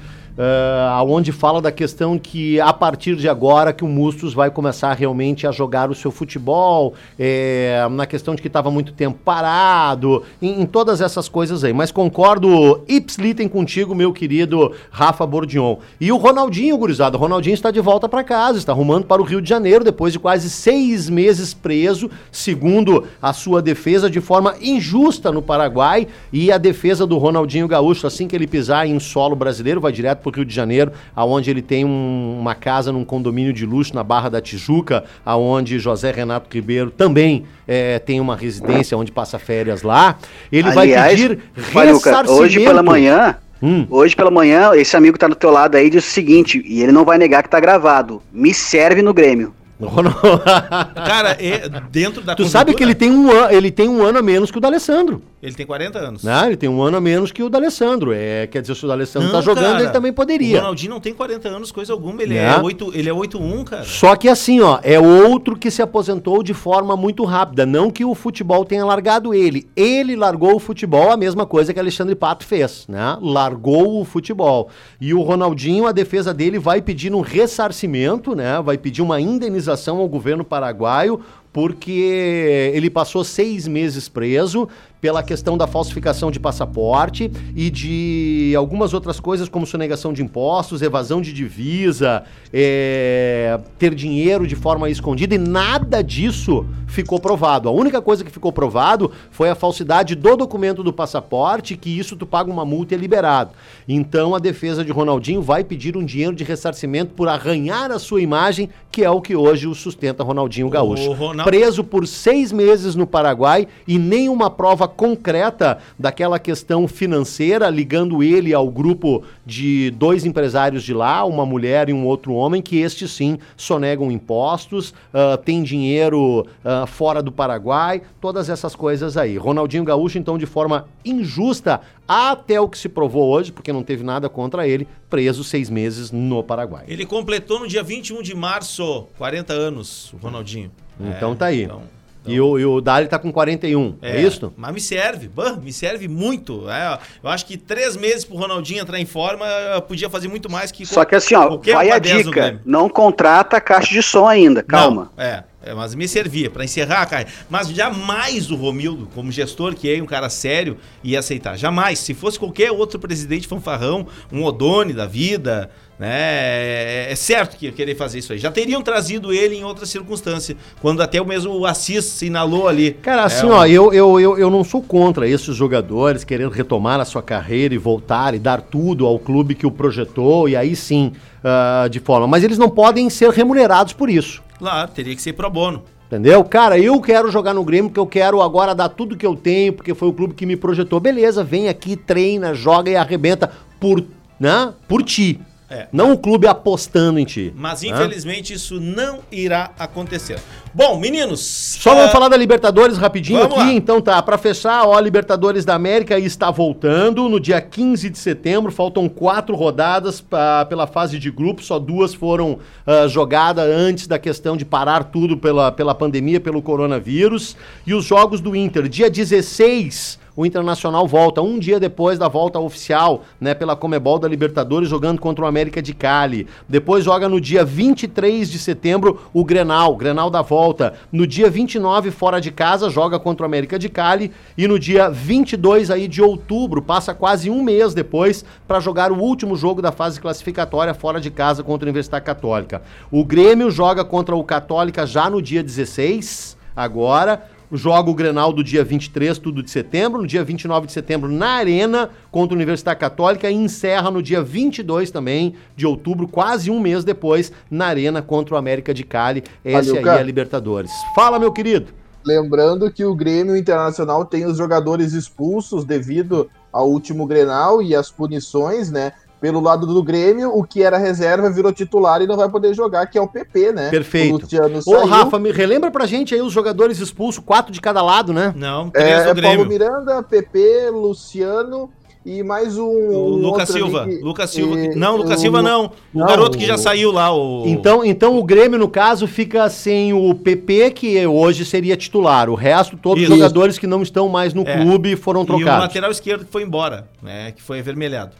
[0.42, 4.94] ah, onde fala da questão que a partir de agora que o Mustos vai começar
[4.94, 10.22] realmente a jogar o seu futebol, eh, na questão de que estava muito tempo parado,
[10.40, 11.74] em, em todas essas coisas aí.
[11.74, 15.76] Mas concordo ipslitem contigo, meu querido Rafa Bordion.
[16.00, 19.24] E o Ronaldinho, gurizada, o Ronaldinho está de volta para casa, está arrumando para o
[19.26, 24.54] Rio de Janeiro depois de quase seis meses preso, segundo a sua defesa, de forma
[24.62, 26.08] injusta no Paraguai.
[26.32, 30.20] E a defesa do Ronaldinho Gaúcho, assim que ele pisar em solo brasileiro, vai direto
[30.20, 33.94] para o Rio de Janeiro, aonde ele tem um- uma casa num condomínio de luxo
[33.94, 39.38] na Barra da Tijuca, aonde José Renato Ribeiro também eh, tem uma residência onde passa
[39.38, 40.16] férias lá.
[40.50, 42.32] Ele vai pedir ressarcimento.
[42.32, 43.86] hoje pela manhã, Hum.
[43.90, 46.82] hoje pela manhã, esse amigo que tá do teu lado aí diz o seguinte, e
[46.82, 48.22] ele não vai negar que tá gravado.
[48.32, 49.52] Me serve no Grêmio.
[50.94, 54.18] Cara, é dentro da Tu sabe que ele tem, um an, ele tem um ano
[54.18, 55.22] a menos que o D'Alessandro.
[55.42, 56.22] Ele tem 40 anos.
[56.22, 56.46] Né?
[56.46, 58.12] Ele tem um ano a menos que o D'Alessandro.
[58.12, 60.60] É, quer dizer, se o D'Alessandro Não, tá jogando, cara, ele também O poderia.
[60.60, 62.22] Ronaldinho não tem 40 anos, coisa alguma.
[62.22, 62.56] Ele Né?
[62.56, 63.84] é 8, ele é 8-1, cara.
[63.84, 67.64] Só que assim, ó, é outro que se aposentou de forma muito rápida.
[67.64, 69.66] Não que o futebol tenha largado ele.
[69.74, 73.16] Ele largou o futebol, a mesma coisa que Alexandre Pato fez, né?
[73.22, 74.68] Largou o futebol.
[75.00, 78.60] E o Ronaldinho, a defesa dele vai pedir um ressarcimento, né?
[78.62, 81.20] Vai pedir uma indenização ao governo paraguaio
[81.52, 84.68] porque ele passou seis meses preso
[85.00, 90.82] pela questão da falsificação de passaporte e de algumas outras coisas como sonegação de impostos,
[90.82, 97.68] evasão de divisa, é, ter dinheiro de forma escondida e nada disso ficou provado.
[97.68, 102.16] A única coisa que ficou provado foi a falsidade do documento do passaporte, que isso
[102.16, 103.50] tu paga uma multa e é liberado.
[103.88, 108.20] Então a defesa de Ronaldinho vai pedir um dinheiro de ressarcimento por arranhar a sua
[108.20, 111.12] imagem, que é o que hoje o sustenta Ronaldinho Gaúcho.
[111.12, 118.22] Ronal- Preso por seis meses no Paraguai e nenhuma prova concreta daquela questão financeira ligando
[118.22, 122.76] ele ao grupo de dois empresários de lá, uma mulher e um outro homem, que
[122.78, 129.36] estes sim sonegam impostos, ah, tem dinheiro ah, fora do Paraguai, todas essas coisas aí.
[129.38, 134.02] Ronaldinho Gaúcho, então, de forma injusta, até o que se provou hoje, porque não teve
[134.02, 136.84] nada contra ele, preso seis meses no Paraguai.
[136.88, 140.70] Ele completou no dia 21 de março 40 anos, o Ronaldinho.
[140.98, 141.62] Então É, tá aí.
[141.62, 141.82] então-
[142.26, 144.52] E, o, e o Dali tá com 41, é, isso?
[144.56, 146.68] Mas me serve, bah, me serve muito.
[146.68, 150.50] É, eu acho que três meses pro Ronaldinho entrar em forma, eu podia fazer muito
[150.50, 152.60] mais que Só que assim, ó, vai a dica.
[152.64, 155.10] Não contrata a caixa de som ainda, calma.
[155.16, 157.26] Não, é, é, mas me servia pra encerrar, cara.
[157.48, 161.56] Mas jamais o Romildo, como gestor, que é um cara sério, ia aceitar.
[161.56, 161.98] Jamais.
[161.98, 165.70] Se fosse qualquer outro presidente fanfarrão, um Odone da vida,
[166.00, 166.08] né?
[166.10, 168.38] É, é certo que ia querer fazer isso aí.
[168.38, 172.92] Já teriam trazido ele em outra circunstância, quando até o mesmo Assis se inalou ali.
[172.92, 176.98] Cara, assim, É, ó, eu, eu, eu, eu não sou contra esses jogadores querendo retomar
[177.00, 180.74] a sua carreira e voltar e dar tudo ao clube que o projetou, e aí
[180.74, 181.12] sim,
[181.44, 182.26] ah, de forma.
[182.26, 184.42] Mas eles não podem ser remunerados por isso.
[184.58, 185.82] Claro, teria que ser pro bono.
[186.06, 186.42] Entendeu?
[186.44, 189.74] Cara, eu quero jogar no Grêmio porque eu quero agora dar tudo que eu tenho,
[189.74, 190.98] porque foi o clube que me projetou.
[190.98, 194.02] Beleza, vem aqui, treina, joga e arrebenta por,
[194.38, 194.72] né?
[194.88, 195.38] Por ti.
[195.70, 195.86] É.
[195.92, 197.52] Não o clube apostando em ti.
[197.56, 197.88] Mas né?
[197.90, 200.38] infelizmente isso não irá acontecer.
[200.74, 201.40] Bom, meninos.
[201.80, 203.66] Só vamos falar da Libertadores rapidinho Vamos aqui.
[203.66, 203.72] lá.
[203.72, 208.18] Então tá, pra fechar, ó, a Libertadores da América está voltando no dia 15 de
[208.18, 208.72] setembro.
[208.72, 214.18] Faltam quatro rodadas pra- pela fase de grupo, só duas foram ah, jogadas antes da
[214.18, 217.56] questão de parar tudo pela, pela pandemia, pelo coronavírus.
[217.86, 220.18] E os jogos do Inter, dia 16.
[220.40, 225.20] O Internacional volta um dia depois da volta oficial, né, pela Comebol da Libertadores, jogando
[225.20, 226.46] contra o América de Cali.
[226.66, 230.94] Depois joga no dia 23 de setembro o Grenal, Grenal da volta.
[231.12, 234.32] No dia 29, fora de casa, joga contra o América de Cali.
[234.56, 239.18] E no dia 22 aí de outubro, passa quase um mês depois, para jogar o
[239.18, 242.80] último jogo da fase classificatória fora de casa contra a Universidade Católica.
[243.10, 247.59] O Grêmio joga contra o Católica já no dia 16, agora.
[247.72, 250.20] Joga o Grenal do dia 23, tudo de setembro.
[250.20, 253.48] No dia 29 de setembro, na Arena, contra a Universidade Católica.
[253.48, 258.54] E encerra no dia 22 também de outubro, quase um mês depois, na Arena contra
[258.54, 259.44] o América de Cali.
[259.64, 260.18] Essa aí cara.
[260.18, 260.90] é a Libertadores.
[261.14, 261.92] Fala, meu querido.
[262.24, 268.10] Lembrando que o Grêmio Internacional tem os jogadores expulsos devido ao último Grenal e as
[268.10, 269.12] punições, né?
[269.40, 273.06] Pelo lado do Grêmio, o que era reserva virou titular e não vai poder jogar,
[273.06, 273.88] que é o PP, né?
[273.88, 274.38] O Perfeito.
[274.42, 275.06] Luciano Ô, saiu.
[275.06, 278.52] Rafa, me relembra pra gente aí os jogadores expulsos, quatro de cada lado, né?
[278.54, 281.88] Não, É, Paulo Miranda, PP, Luciano
[282.26, 282.84] e mais um.
[282.84, 284.04] O Lucas Silva.
[284.04, 284.78] que- Lucas Silva.
[284.78, 285.86] e- Não, Lucas o- Silva não.
[286.14, 287.64] O não, garoto que já o- saiu lá, o.
[287.66, 292.50] Então, então o Grêmio, no caso, fica sem o PP, que hoje seria titular.
[292.50, 293.38] O resto, todos os Isso.
[293.38, 294.82] jogadores que não estão mais no É.
[294.82, 295.80] clube foram E o trocados.
[295.80, 297.52] lateral esquerdo que foi embora, né?
[297.52, 298.32] Que foi avermelhado.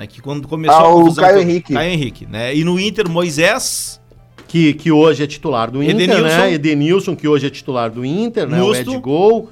[0.00, 1.74] Né, que quando começou Ah, a o confusão Caio toda- Henrique.
[1.74, 2.54] Caio Henrique, né?
[2.56, 4.00] E no Inter, Moisés.
[4.48, 6.22] Que, que hoje é titular do Inter, Edenilson.
[6.24, 6.52] né?
[6.54, 8.58] Edenilson, que hoje é titular do Inter, né?
[8.58, 8.90] Musto.
[8.90, 9.48] O Ed Gol.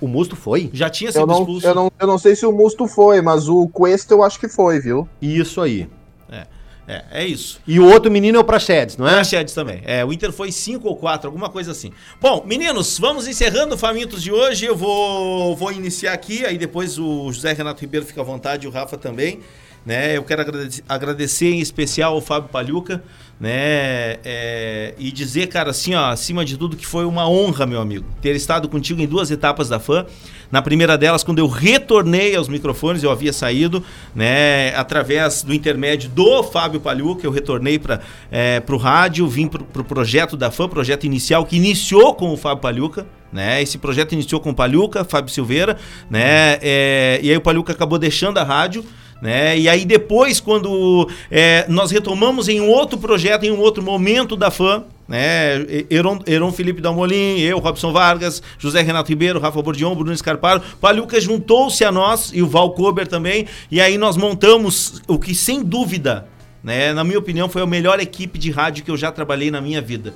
[0.00, 0.68] O Musto foi?
[0.72, 1.66] Já tinha Eu sido não, expulso.
[1.66, 4.48] eu, não, eu não sei se o Musto foi, mas o Cuesta eu acho que
[4.48, 5.06] foi, viu?
[5.22, 5.86] Isso aí.
[6.30, 6.46] É,
[6.88, 7.60] é, é isso.
[7.66, 9.12] E o outro menino é o Praxedes, não é?
[9.14, 9.80] Praxedes também.
[9.84, 11.92] É, o Inter foi 5 ou 4, alguma coisa assim.
[12.20, 14.64] Bom, meninos, vamos encerrando o Famintos de hoje.
[14.66, 18.68] Eu vou, vou iniciar aqui, aí depois o José Renato Ribeiro fica à vontade e
[18.68, 19.38] o Rafa também.
[19.86, 20.16] Né?
[20.16, 20.44] Eu quero
[20.88, 23.04] agradecer, em especial ao Fábio Paluca,
[23.38, 24.16] né?
[24.24, 28.04] É, e dizer, cara, assim, ó, acima de tudo, que foi uma honra, meu amigo,
[28.20, 30.04] ter estado contigo em duas etapas da FAM.
[30.50, 33.82] Na primeira delas, quando eu retornei aos microfones, eu havia saído,
[34.14, 39.62] né, através do intermédio do Fábio Paluca, eu retornei para é, o rádio, vim para
[39.62, 43.60] o pro projeto da FAM, projeto inicial, que iniciou com o Fábio Paluca, né?
[43.60, 45.76] Esse projeto iniciou com o Paluca, Fábio Silveira,
[46.08, 46.58] né?
[46.62, 48.84] É, e aí o Paluca acabou deixando a rádio,
[49.20, 49.58] né?
[49.58, 54.36] E aí depois, quando é, nós retomamos em um outro projeto, em um outro momento
[54.36, 55.56] da FAM, né?
[55.88, 61.20] Heron, Heron Felipe Dalmolin, eu, Robson Vargas, José Renato Ribeiro, Rafa Bordion, Bruno Escarparo, Paluca
[61.20, 65.62] juntou-se a nós e o Val Kober também, e aí nós montamos o que sem
[65.62, 66.26] dúvida,
[66.62, 69.60] né, na minha opinião, foi a melhor equipe de rádio que eu já trabalhei na
[69.60, 70.12] minha vida.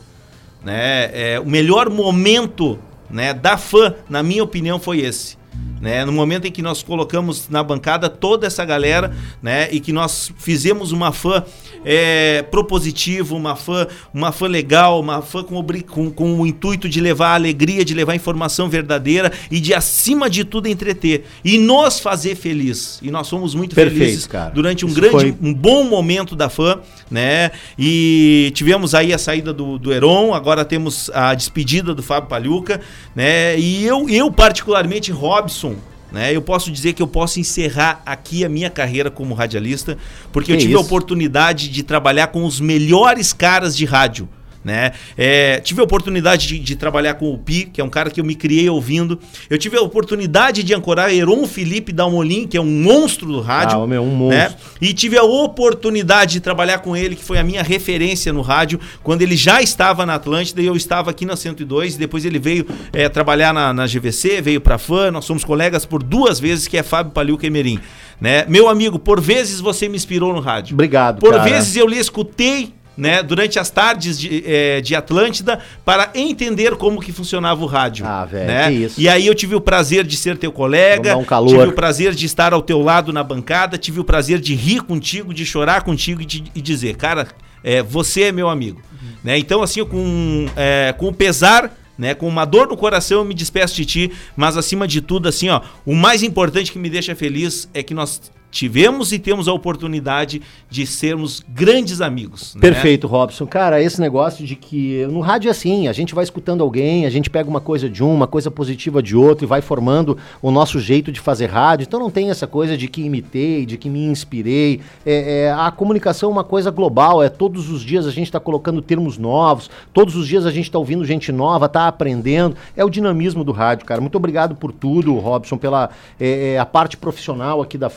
[0.64, 1.10] Né?
[1.12, 2.78] É, o melhor momento
[3.08, 5.39] né, da fã, na minha opinião, foi esse.
[5.80, 9.94] Né, no momento em que nós colocamos na bancada toda essa galera, né, e que
[9.94, 11.42] nós fizemos uma fã
[11.84, 17.00] é, propositiva, uma fã, uma fã legal, uma fã com, com, com, o intuito de
[17.00, 22.34] levar alegria, de levar informação verdadeira e de acima de tudo entreter e nos fazer
[22.34, 22.98] feliz.
[23.00, 24.50] E nós fomos muito Perfeito, felizes cara.
[24.50, 26.78] durante um Isso grande, foi- um bom momento da fã,
[27.10, 27.52] né?
[27.78, 32.82] E tivemos aí a saída do, do Heron, agora temos a despedida do Fábio Paluca,
[33.16, 33.58] né?
[33.58, 35.10] E eu, eu particularmente,
[35.50, 35.74] Robson,
[36.12, 36.34] né?
[36.34, 39.98] Eu posso dizer que eu posso encerrar aqui a minha carreira como radialista,
[40.32, 40.86] porque eu Que tive a isso?
[40.86, 44.28] oportunidade de trabalhar com os melhores caras de rádio.
[44.62, 44.92] Né?
[45.16, 48.20] É, tive a oportunidade de, de trabalhar com o Pi, que é um cara que
[48.20, 49.18] eu me criei ouvindo.
[49.48, 53.80] Eu tive a oportunidade de ancorar Heron Felipe Dalmolin, que é um monstro do rádio.
[53.80, 54.48] Ah, meu, um né?
[54.48, 54.58] monstro.
[54.80, 58.78] E tive a oportunidade de trabalhar com ele, que foi a minha referência no rádio,
[59.02, 61.96] quando ele já estava na Atlântida e eu estava aqui na 102.
[61.96, 65.10] Depois ele veio é, trabalhar na, na GVC, veio pra FAN.
[65.10, 67.80] Nós somos colegas por duas vezes, que é Fábio Paliuca Emerim.
[68.20, 68.44] Né?
[68.46, 70.74] Meu amigo, por vezes você me inspirou no rádio.
[70.74, 71.44] Obrigado, Por cara.
[71.44, 72.74] vezes eu lhe escutei.
[72.98, 78.04] Né, durante as tardes de, eh, de Atlântida para entender como que funcionava o rádio.
[78.04, 78.72] Ah, velho, né?
[78.72, 79.00] isso.
[79.00, 81.48] E aí eu tive o prazer de ser teu colega, um calor.
[81.48, 84.82] tive o prazer de estar ao teu lado na bancada, tive o prazer de rir
[84.82, 87.28] contigo, de chorar contigo e, de, e dizer, cara,
[87.64, 88.82] é, você é meu amigo.
[89.22, 89.38] Né?
[89.38, 93.34] Então, assim, com, é, com o pesar, né, com uma dor no coração, eu me
[93.34, 97.14] despeço de ti, mas acima de tudo, assim, ó, o mais importante que me deixa
[97.14, 102.54] feliz é que nós tivemos e temos a oportunidade de sermos grandes amigos.
[102.54, 102.60] né?
[102.60, 103.46] Perfeito, Robson.
[103.46, 107.10] Cara, esse negócio de que no rádio é assim, a gente vai escutando alguém, a
[107.10, 110.50] gente pega uma coisa de um, uma coisa positiva de outro e vai formando o
[110.50, 111.84] nosso jeito de fazer rádio.
[111.84, 114.80] Então não tem essa coisa de que imitei, de que me inspirei.
[115.04, 118.40] É, é, a comunicação é uma coisa global, é todos os dias a gente está
[118.40, 122.56] colocando termos novos, todos os dias a gente está ouvindo gente nova, está aprendendo.
[122.76, 124.00] É o dinamismo do rádio, cara.
[124.00, 127.90] Muito obrigado por tudo, Robson, pela é, é, a parte profissional aqui da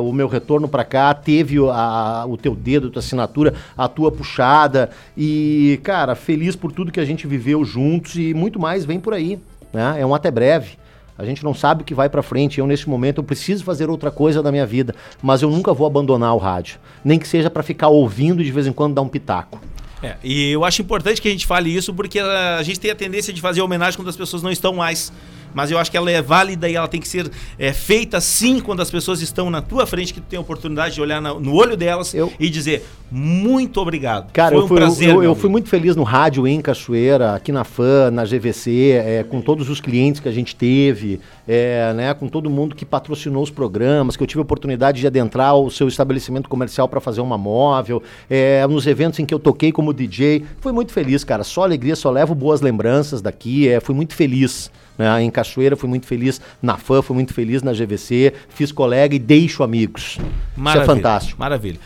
[0.00, 3.88] o meu retorno para cá, teve o- a- o teu dedo, a tua assinatura, a
[3.88, 4.90] tua puxada.
[5.16, 9.14] E, cara, feliz por tudo que a gente viveu juntos e muito mais vem por
[9.14, 9.38] aí.
[9.72, 9.96] Né?
[9.98, 10.80] É um até breve.
[11.18, 12.58] A gente não sabe o que vai pra frente.
[12.58, 14.94] Eu, nesse momento, eu preciso fazer outra coisa da minha vida.
[15.22, 16.78] Mas eu nunca vou abandonar o rádio.
[17.04, 19.60] Nem que seja para ficar ouvindo de vez em quando dar um pitaco.
[20.02, 22.90] É, e eu acho importante que a gente fale isso porque a, a gente tem
[22.90, 25.12] a tendência de fazer homenagem quando as pessoas não estão mais.
[25.54, 28.60] Mas eu acho que ela é válida e ela tem que ser é, feita sim
[28.60, 31.34] quando as pessoas estão na tua frente, que tu tem a oportunidade de olhar na-
[31.34, 34.32] no olho delas e dizer muito obrigado.
[34.32, 35.08] Cara, Foi eu, um fui, prazer.
[35.10, 39.22] eu, eu fui muito feliz no rádio em Cachoeira, aqui na FAN, na GVC, é,
[39.22, 43.42] com todos os clientes que a gente teve, é, né, com todo mundo que patrocinou
[43.42, 47.20] os programas, que eu tive a oportunidade de adentrar o seu estabelecimento comercial para fazer
[47.20, 50.44] uma móvel, é, nos eventos em que eu toquei como DJ.
[50.60, 51.44] Fui muito feliz, cara.
[51.44, 53.68] Só alegria, só levo boas lembranças daqui.
[53.68, 54.70] É, fui muito feliz.
[54.98, 55.41] Né, em Cachoeira,
[55.76, 60.18] fui muito feliz na FAN, fui muito feliz na GVC, fiz colega e deixo amigos.
[60.56, 61.40] Isso é fantástico.
[61.40, 61.78] Maravilha.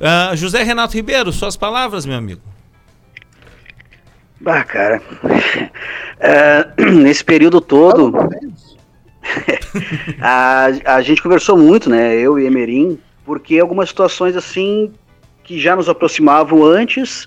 [0.00, 2.40] Ah, José Renato Ribeiro, suas palavras, meu amigo.
[4.44, 5.00] Ah, cara.
[6.20, 8.12] É, nesse período todo.
[10.20, 12.16] a, a gente conversou muito, né?
[12.16, 14.92] Eu e Emerim, porque algumas situações assim
[15.42, 17.26] que já nos aproximavam antes,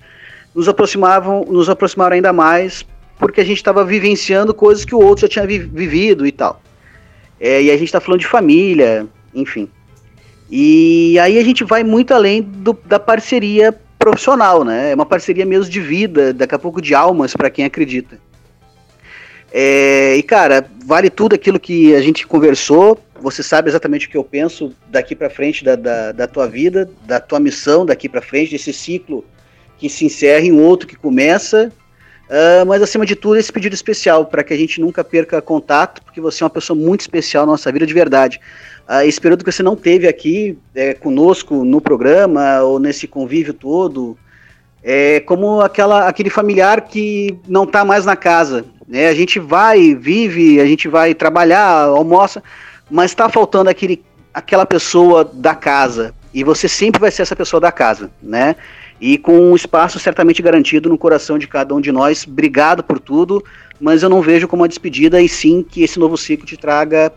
[0.53, 2.85] nos aproximavam, nos aproximaram ainda mais,
[3.19, 6.61] porque a gente estava vivenciando coisas que o outro já tinha vi- vivido e tal.
[7.39, 9.05] É, e a gente está falando de família,
[9.35, 9.69] enfim.
[10.49, 14.91] E aí a gente vai muito além do- da parceria profissional, né?
[14.91, 18.17] É uma parceria mesmo de vida, daqui a pouco de almas para quem acredita.
[19.51, 22.97] É, e cara, vale tudo aquilo que a gente conversou.
[23.21, 26.89] Você sabe exatamente o que eu penso daqui para frente da, da, da tua vida,
[27.05, 29.25] da tua missão daqui para frente, desse ciclo
[29.77, 31.71] que se encerra em um outro que começa.
[32.29, 36.01] Ah, mas acima de tudo, esse pedido especial, para que a gente nunca perca contato,
[36.03, 38.39] porque você é uma pessoa muito especial na nossa vida de verdade.
[38.87, 43.53] Ah, esse período que você não teve aqui é, conosco no programa, ou nesse convívio
[43.53, 44.15] todo,
[44.83, 48.63] é como aquela, aquele familiar que não está mais na casa.
[48.87, 49.07] Né?
[49.07, 52.43] A gente vai, vive, a gente vai trabalhar, almoça,
[52.89, 54.03] mas está faltando aquele,
[54.33, 56.13] aquela pessoa da casa.
[56.31, 58.55] E você sempre vai ser essa pessoa da casa, né?
[58.99, 62.25] E com um espaço certamente garantido no coração de cada um de nós.
[62.27, 63.43] Obrigado por tudo,
[63.79, 67.13] mas eu não vejo como uma despedida, e sim que esse novo ciclo te traga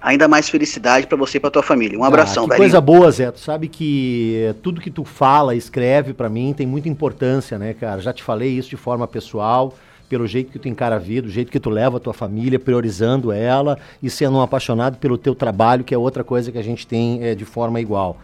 [0.00, 1.98] ainda mais felicidade para você e para tua família.
[1.98, 2.60] Um abração, ah, que velho.
[2.60, 3.30] coisa boa, Zé.
[3.30, 7.74] Tu sabe que eh, tudo que tu fala, escreve pra mim tem muita importância, né,
[7.74, 8.00] cara?
[8.00, 9.74] Já te falei isso de forma pessoal,
[10.08, 12.58] pelo jeito que tu encara a vida, o jeito que tu leva a tua família,
[12.58, 16.62] priorizando ela e sendo um apaixonado pelo teu trabalho, que é outra coisa que a
[16.62, 18.16] gente tem eh, de forma igual.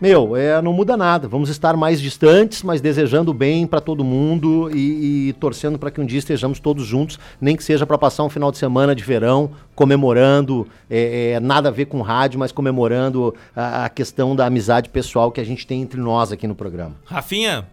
[0.00, 1.26] Meu, é, não muda nada.
[1.26, 6.00] Vamos estar mais distantes, mas desejando bem pra todo mundo e, e torcendo para que
[6.00, 9.02] um dia estejamos todos juntos, nem que seja para passar um final de semana de
[9.02, 14.46] verão, comemorando, é, é, nada a ver com rádio, mas comemorando a, a questão da
[14.46, 16.94] amizade pessoal que a gente tem entre nós aqui no programa.
[17.04, 17.66] Rafinha,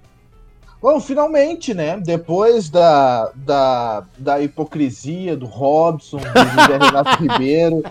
[0.86, 2.00] Bom, finalmente, né?
[2.00, 7.82] Depois da, da, da hipocrisia do Robson, do José Renato Ribeiro,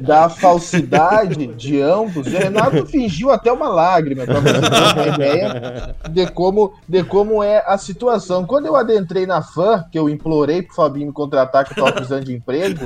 [0.00, 5.94] da falsidade de ambos, o Renato fingiu até uma lágrima, para você ter uma ideia
[6.10, 8.44] de como, de como é a situação.
[8.44, 11.92] Quando eu adentrei na fã, que eu implorei pro Fabinho me contratar, que eu tava
[11.92, 12.80] precisando de emprego,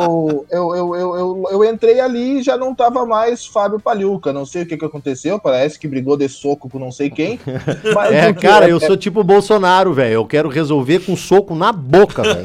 [0.00, 4.32] eu, eu, eu, eu, eu, entrei ali e já não tava mais Fábio Palhuca.
[4.32, 7.38] Não sei o que, que aconteceu, parece que brigou de soco com não sei quem.
[8.12, 10.14] É, cara, é- eu sou tipo o Bolsonaro, velho.
[10.14, 12.44] Eu quero resolver com soco na boca, velho.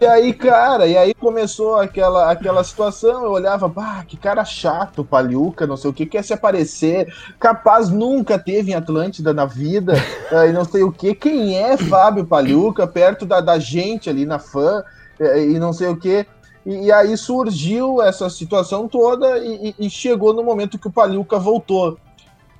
[0.00, 5.04] E aí, cara, e aí começou aquela, aquela situação, eu olhava, bah, que cara chato,
[5.04, 9.94] palhuca, não sei o que, quer se aparecer, capaz nunca teve em Atlântida na vida,
[10.30, 14.24] eh, e não sei o que, quem é Fábio Palhuca, perto da, da gente ali
[14.24, 14.82] na fã,
[15.20, 16.26] e não sei o que.
[16.64, 21.38] E, e aí surgiu essa situação toda e, e- chegou no momento que o Palhuca
[21.38, 21.98] voltou.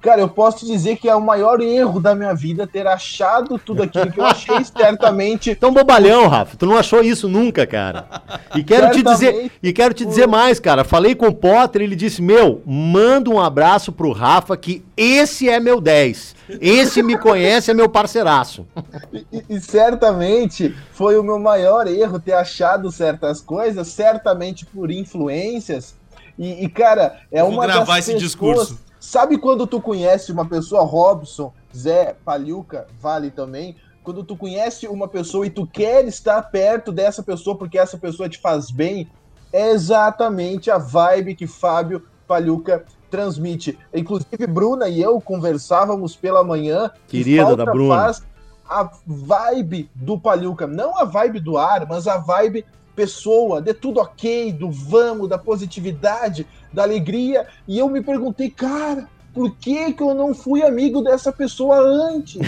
[0.00, 3.58] Cara, eu posso te dizer que é o maior erro da minha vida ter achado
[3.58, 5.54] tudo aquilo que eu achei certamente.
[5.54, 6.56] Tão bobalhão, Rafa.
[6.56, 8.06] Tu não achou isso nunca, cara.
[8.54, 9.52] E quero te dizer, Certamente.
[9.62, 10.84] e quero te dizer mais, cara.
[10.84, 15.60] Falei com o Potter, ele disse: "Meu, manda um abraço pro Rafa que esse é
[15.60, 16.34] meu 10.
[16.60, 18.66] Esse me conhece, é meu parceiraço."
[19.12, 25.94] E, e certamente foi o meu maior erro ter achado certas coisas, certamente por influências.
[26.38, 28.80] E, e, cara, é Vou uma gravar esse discurso.
[29.00, 33.74] Sabe quando tu conhece uma pessoa, Robson, Zé, Palhuca, Vale também,
[34.04, 38.28] quando tu conhece uma pessoa e tu quer estar perto dessa pessoa porque essa pessoa
[38.28, 39.10] te faz bem,
[39.52, 43.78] é exatamente a vibe que Fábio Palhuca transmite.
[43.92, 46.90] Inclusive, Bruna e eu conversávamos pela manhã.
[47.08, 47.94] que Querida da Bruna.
[47.94, 48.22] faz
[48.68, 52.64] a vibe do Palhuca, não a vibe do ar, mas a vibe
[53.00, 57.46] pessoa, de tudo ok, do vamos, da positividade, da alegria.
[57.66, 62.40] E eu me perguntei, cara, por que, que eu não fui amigo dessa pessoa antes?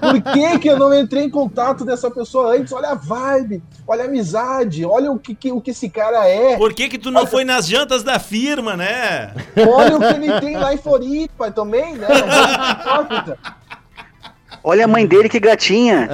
[0.00, 2.72] Por que, que eu não entrei em contato dessa pessoa antes?
[2.72, 6.56] Olha a vibe, olha a amizade, olha o que, que- o que esse cara é.
[6.56, 9.34] por que que tu não foi nas jantas da firma, né?
[9.68, 12.06] Olha o que ele tem lá em Floripa também, né?
[14.62, 16.06] Olha a mãe dele, que gatinha.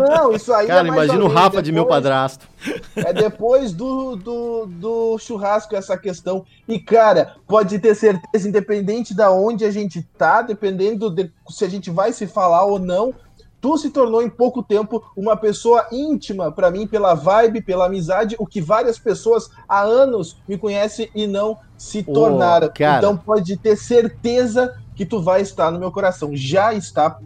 [0.00, 2.51] Não, isso aí Cara, é mais imagina o Rafa de meu depois- padrasto.
[2.94, 6.44] É depois do, do, do churrasco essa questão.
[6.68, 11.68] E, cara, pode ter certeza, independente da onde a gente tá, dependendo de se a
[11.68, 13.14] gente vai se falar ou não,
[13.60, 18.34] tu se tornou em pouco tempo uma pessoa íntima pra mim, pela vibe, pela amizade,
[18.38, 22.68] o que várias pessoas há anos me conhecem e não se tornaram.
[22.74, 22.98] cara.
[22.98, 26.30] Então pode ter certeza que tu vai estar no meu coração.
[26.34, 27.18] Já está.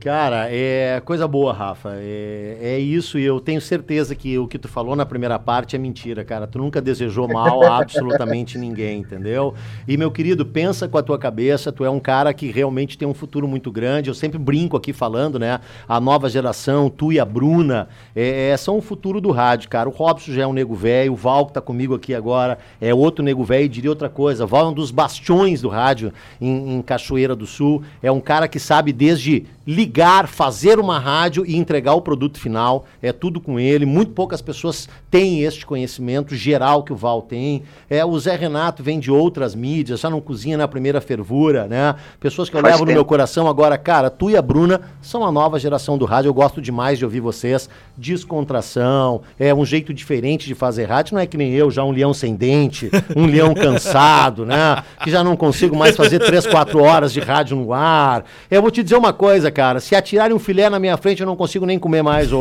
[0.00, 1.90] Cara, é coisa boa, Rafa.
[1.96, 5.76] É, é isso e eu tenho certeza que o que tu falou na primeira parte
[5.76, 6.46] é mentira, cara.
[6.46, 9.52] Tu nunca desejou mal a absolutamente ninguém, entendeu?
[9.86, 11.70] E, meu querido, pensa com a tua cabeça.
[11.70, 14.08] Tu é um cara que realmente tem um futuro muito grande.
[14.08, 15.60] Eu sempre brinco aqui falando, né?
[15.86, 17.86] A nova geração, tu e a Bruna,
[18.16, 19.86] é, é, são o futuro do rádio, cara.
[19.86, 22.94] O Robson já é um nego velho, o Val que tá comigo aqui agora é
[22.94, 23.66] outro nego velho.
[23.66, 27.46] E diria outra coisa, Val é um dos bastiões do rádio em, em Cachoeira do
[27.46, 27.82] Sul.
[28.02, 32.86] É um cara que sabe desde ligar, fazer uma rádio e entregar o produto final.
[33.02, 33.86] É tudo com ele.
[33.86, 37.64] Muito poucas pessoas tem este conhecimento geral que o Val tem.
[37.88, 41.96] É, o Zé Renato vem de outras mídias, já não cozinha na primeira fervura, né?
[42.20, 42.96] Pessoas que eu Faz levo no tempo.
[42.96, 46.28] meu coração agora, cara, tu e a Bruna são a nova geração do rádio.
[46.28, 47.68] Eu gosto demais de ouvir vocês.
[47.96, 51.14] Descontração, é um jeito diferente de fazer rádio.
[51.14, 54.82] Não é que nem eu, já um leão sem dente, um leão cansado, né?
[55.02, 58.24] Que já não consigo mais fazer três, quatro horas de rádio no ar.
[58.50, 59.80] Eu vou te dizer uma coisa, cara.
[59.80, 62.40] Se atirarem um filé na minha frente, eu não consigo nem comer mais, ô,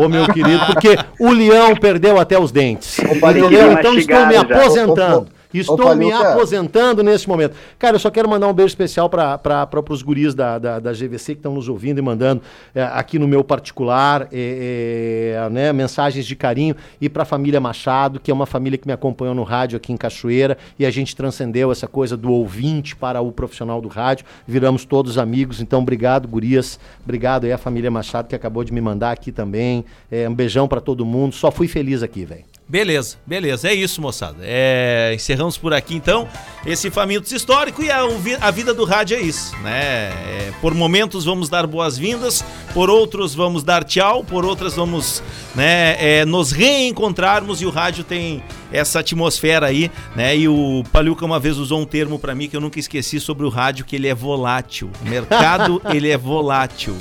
[0.00, 2.98] ô meu querido, porque o leão perdeu até os dentes.
[2.98, 3.72] Entendeu?
[3.72, 5.26] Então estou me aposentando.
[5.52, 6.32] Estou ô, me Paluca.
[6.32, 7.56] aposentando nesse momento.
[7.78, 11.34] Cara, eu só quero mandar um beijo especial para os guris da, da, da GVC
[11.34, 12.42] que estão nos ouvindo e mandando
[12.74, 17.60] é, aqui no meu particular é, é, né, mensagens de carinho e para a família
[17.60, 20.90] Machado, que é uma família que me acompanhou no rádio aqui em Cachoeira e a
[20.90, 24.26] gente transcendeu essa coisa do ouvinte para o profissional do rádio.
[24.46, 25.60] Viramos todos amigos.
[25.60, 26.78] Então, obrigado, gurias.
[27.02, 29.84] Obrigado aí a família Machado que acabou de me mandar aqui também.
[30.10, 31.34] É, um beijão para todo mundo.
[31.34, 32.57] Só fui feliz aqui, velho.
[32.68, 33.68] Beleza, beleza.
[33.68, 34.36] É isso, moçada.
[34.42, 36.28] É, encerramos por aqui, então,
[36.66, 38.00] esse Famintos Histórico e a,
[38.42, 40.10] a vida do rádio é isso, né?
[40.10, 42.44] É, por momentos vamos dar boas-vindas,
[42.74, 45.22] por outros vamos dar tchau, por outras vamos
[45.54, 50.36] né, é, nos reencontrarmos e o rádio tem essa atmosfera aí, né?
[50.36, 53.46] E o Paluca uma vez usou um termo pra mim que eu nunca esqueci sobre
[53.46, 54.90] o rádio, que ele é volátil.
[55.00, 56.94] O mercado, ele é volátil,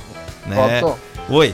[0.45, 0.81] né?
[1.29, 1.53] Oi.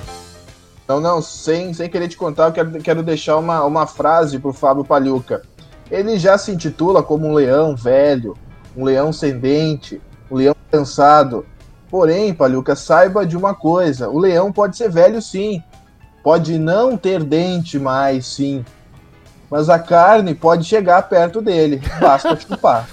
[0.87, 4.51] Não, não, sem, sem querer te contar, eu quero, quero deixar uma, uma frase pro
[4.51, 5.41] Fábio Palhuca.
[5.89, 8.35] Ele já se intitula como um leão velho,
[8.75, 11.45] um leão sem dente, um leão cansado.
[11.89, 15.63] Porém, Palhuca, saiba de uma coisa: o leão pode ser velho sim,
[16.23, 18.65] pode não ter dente mais sim,
[19.53, 22.87] mas a carne pode chegar perto dele, basta chupar.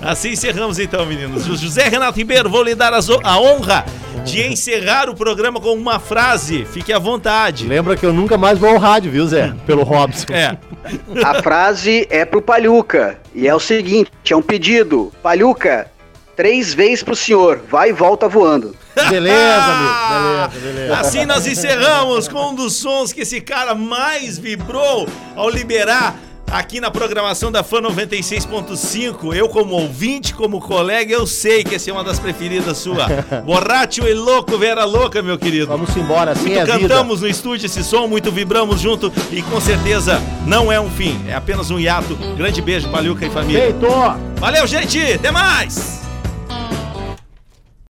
[0.00, 1.44] Assim encerramos então, meninos.
[1.44, 3.84] Jo- José Renato Ribeiro, vou lhe dar o- a honra
[4.24, 6.64] de encerrar o programa com uma frase.
[6.64, 7.66] Fique à vontade.
[7.66, 9.52] Lembra que eu nunca mais vou ao rádio, viu, Zé?
[9.66, 10.32] Pelo Robson.
[10.32, 10.56] É.
[11.22, 13.18] A frase é pro Palhuca.
[13.34, 15.12] E é o seguinte: é um pedido.
[15.22, 15.86] Palhuca,
[16.34, 17.60] três vezes pro senhor.
[17.70, 18.74] Vai e volta voando.
[19.06, 20.50] Beleza, amigo.
[20.54, 20.96] Beleza, beleza.
[21.00, 26.16] Assim nós encerramos com um dos sons que esse cara mais vibrou ao liberar
[26.50, 29.34] aqui na programação da Fã 96.5.
[29.34, 33.06] Eu, como ouvinte, como colega, eu sei que essa é uma das preferidas sua.
[33.44, 35.66] Borracho e louco, Vera Louca, meu querido.
[35.66, 36.88] Vamos embora, assim muito é a vida.
[36.88, 41.20] cantamos no estúdio esse som, muito vibramos junto e com certeza não é um fim,
[41.28, 42.16] é apenas um hiato.
[42.36, 43.62] Grande beijo, Palhuca e família.
[43.62, 43.86] Feito!
[44.36, 45.00] Valeu, gente!
[45.12, 46.07] Até mais!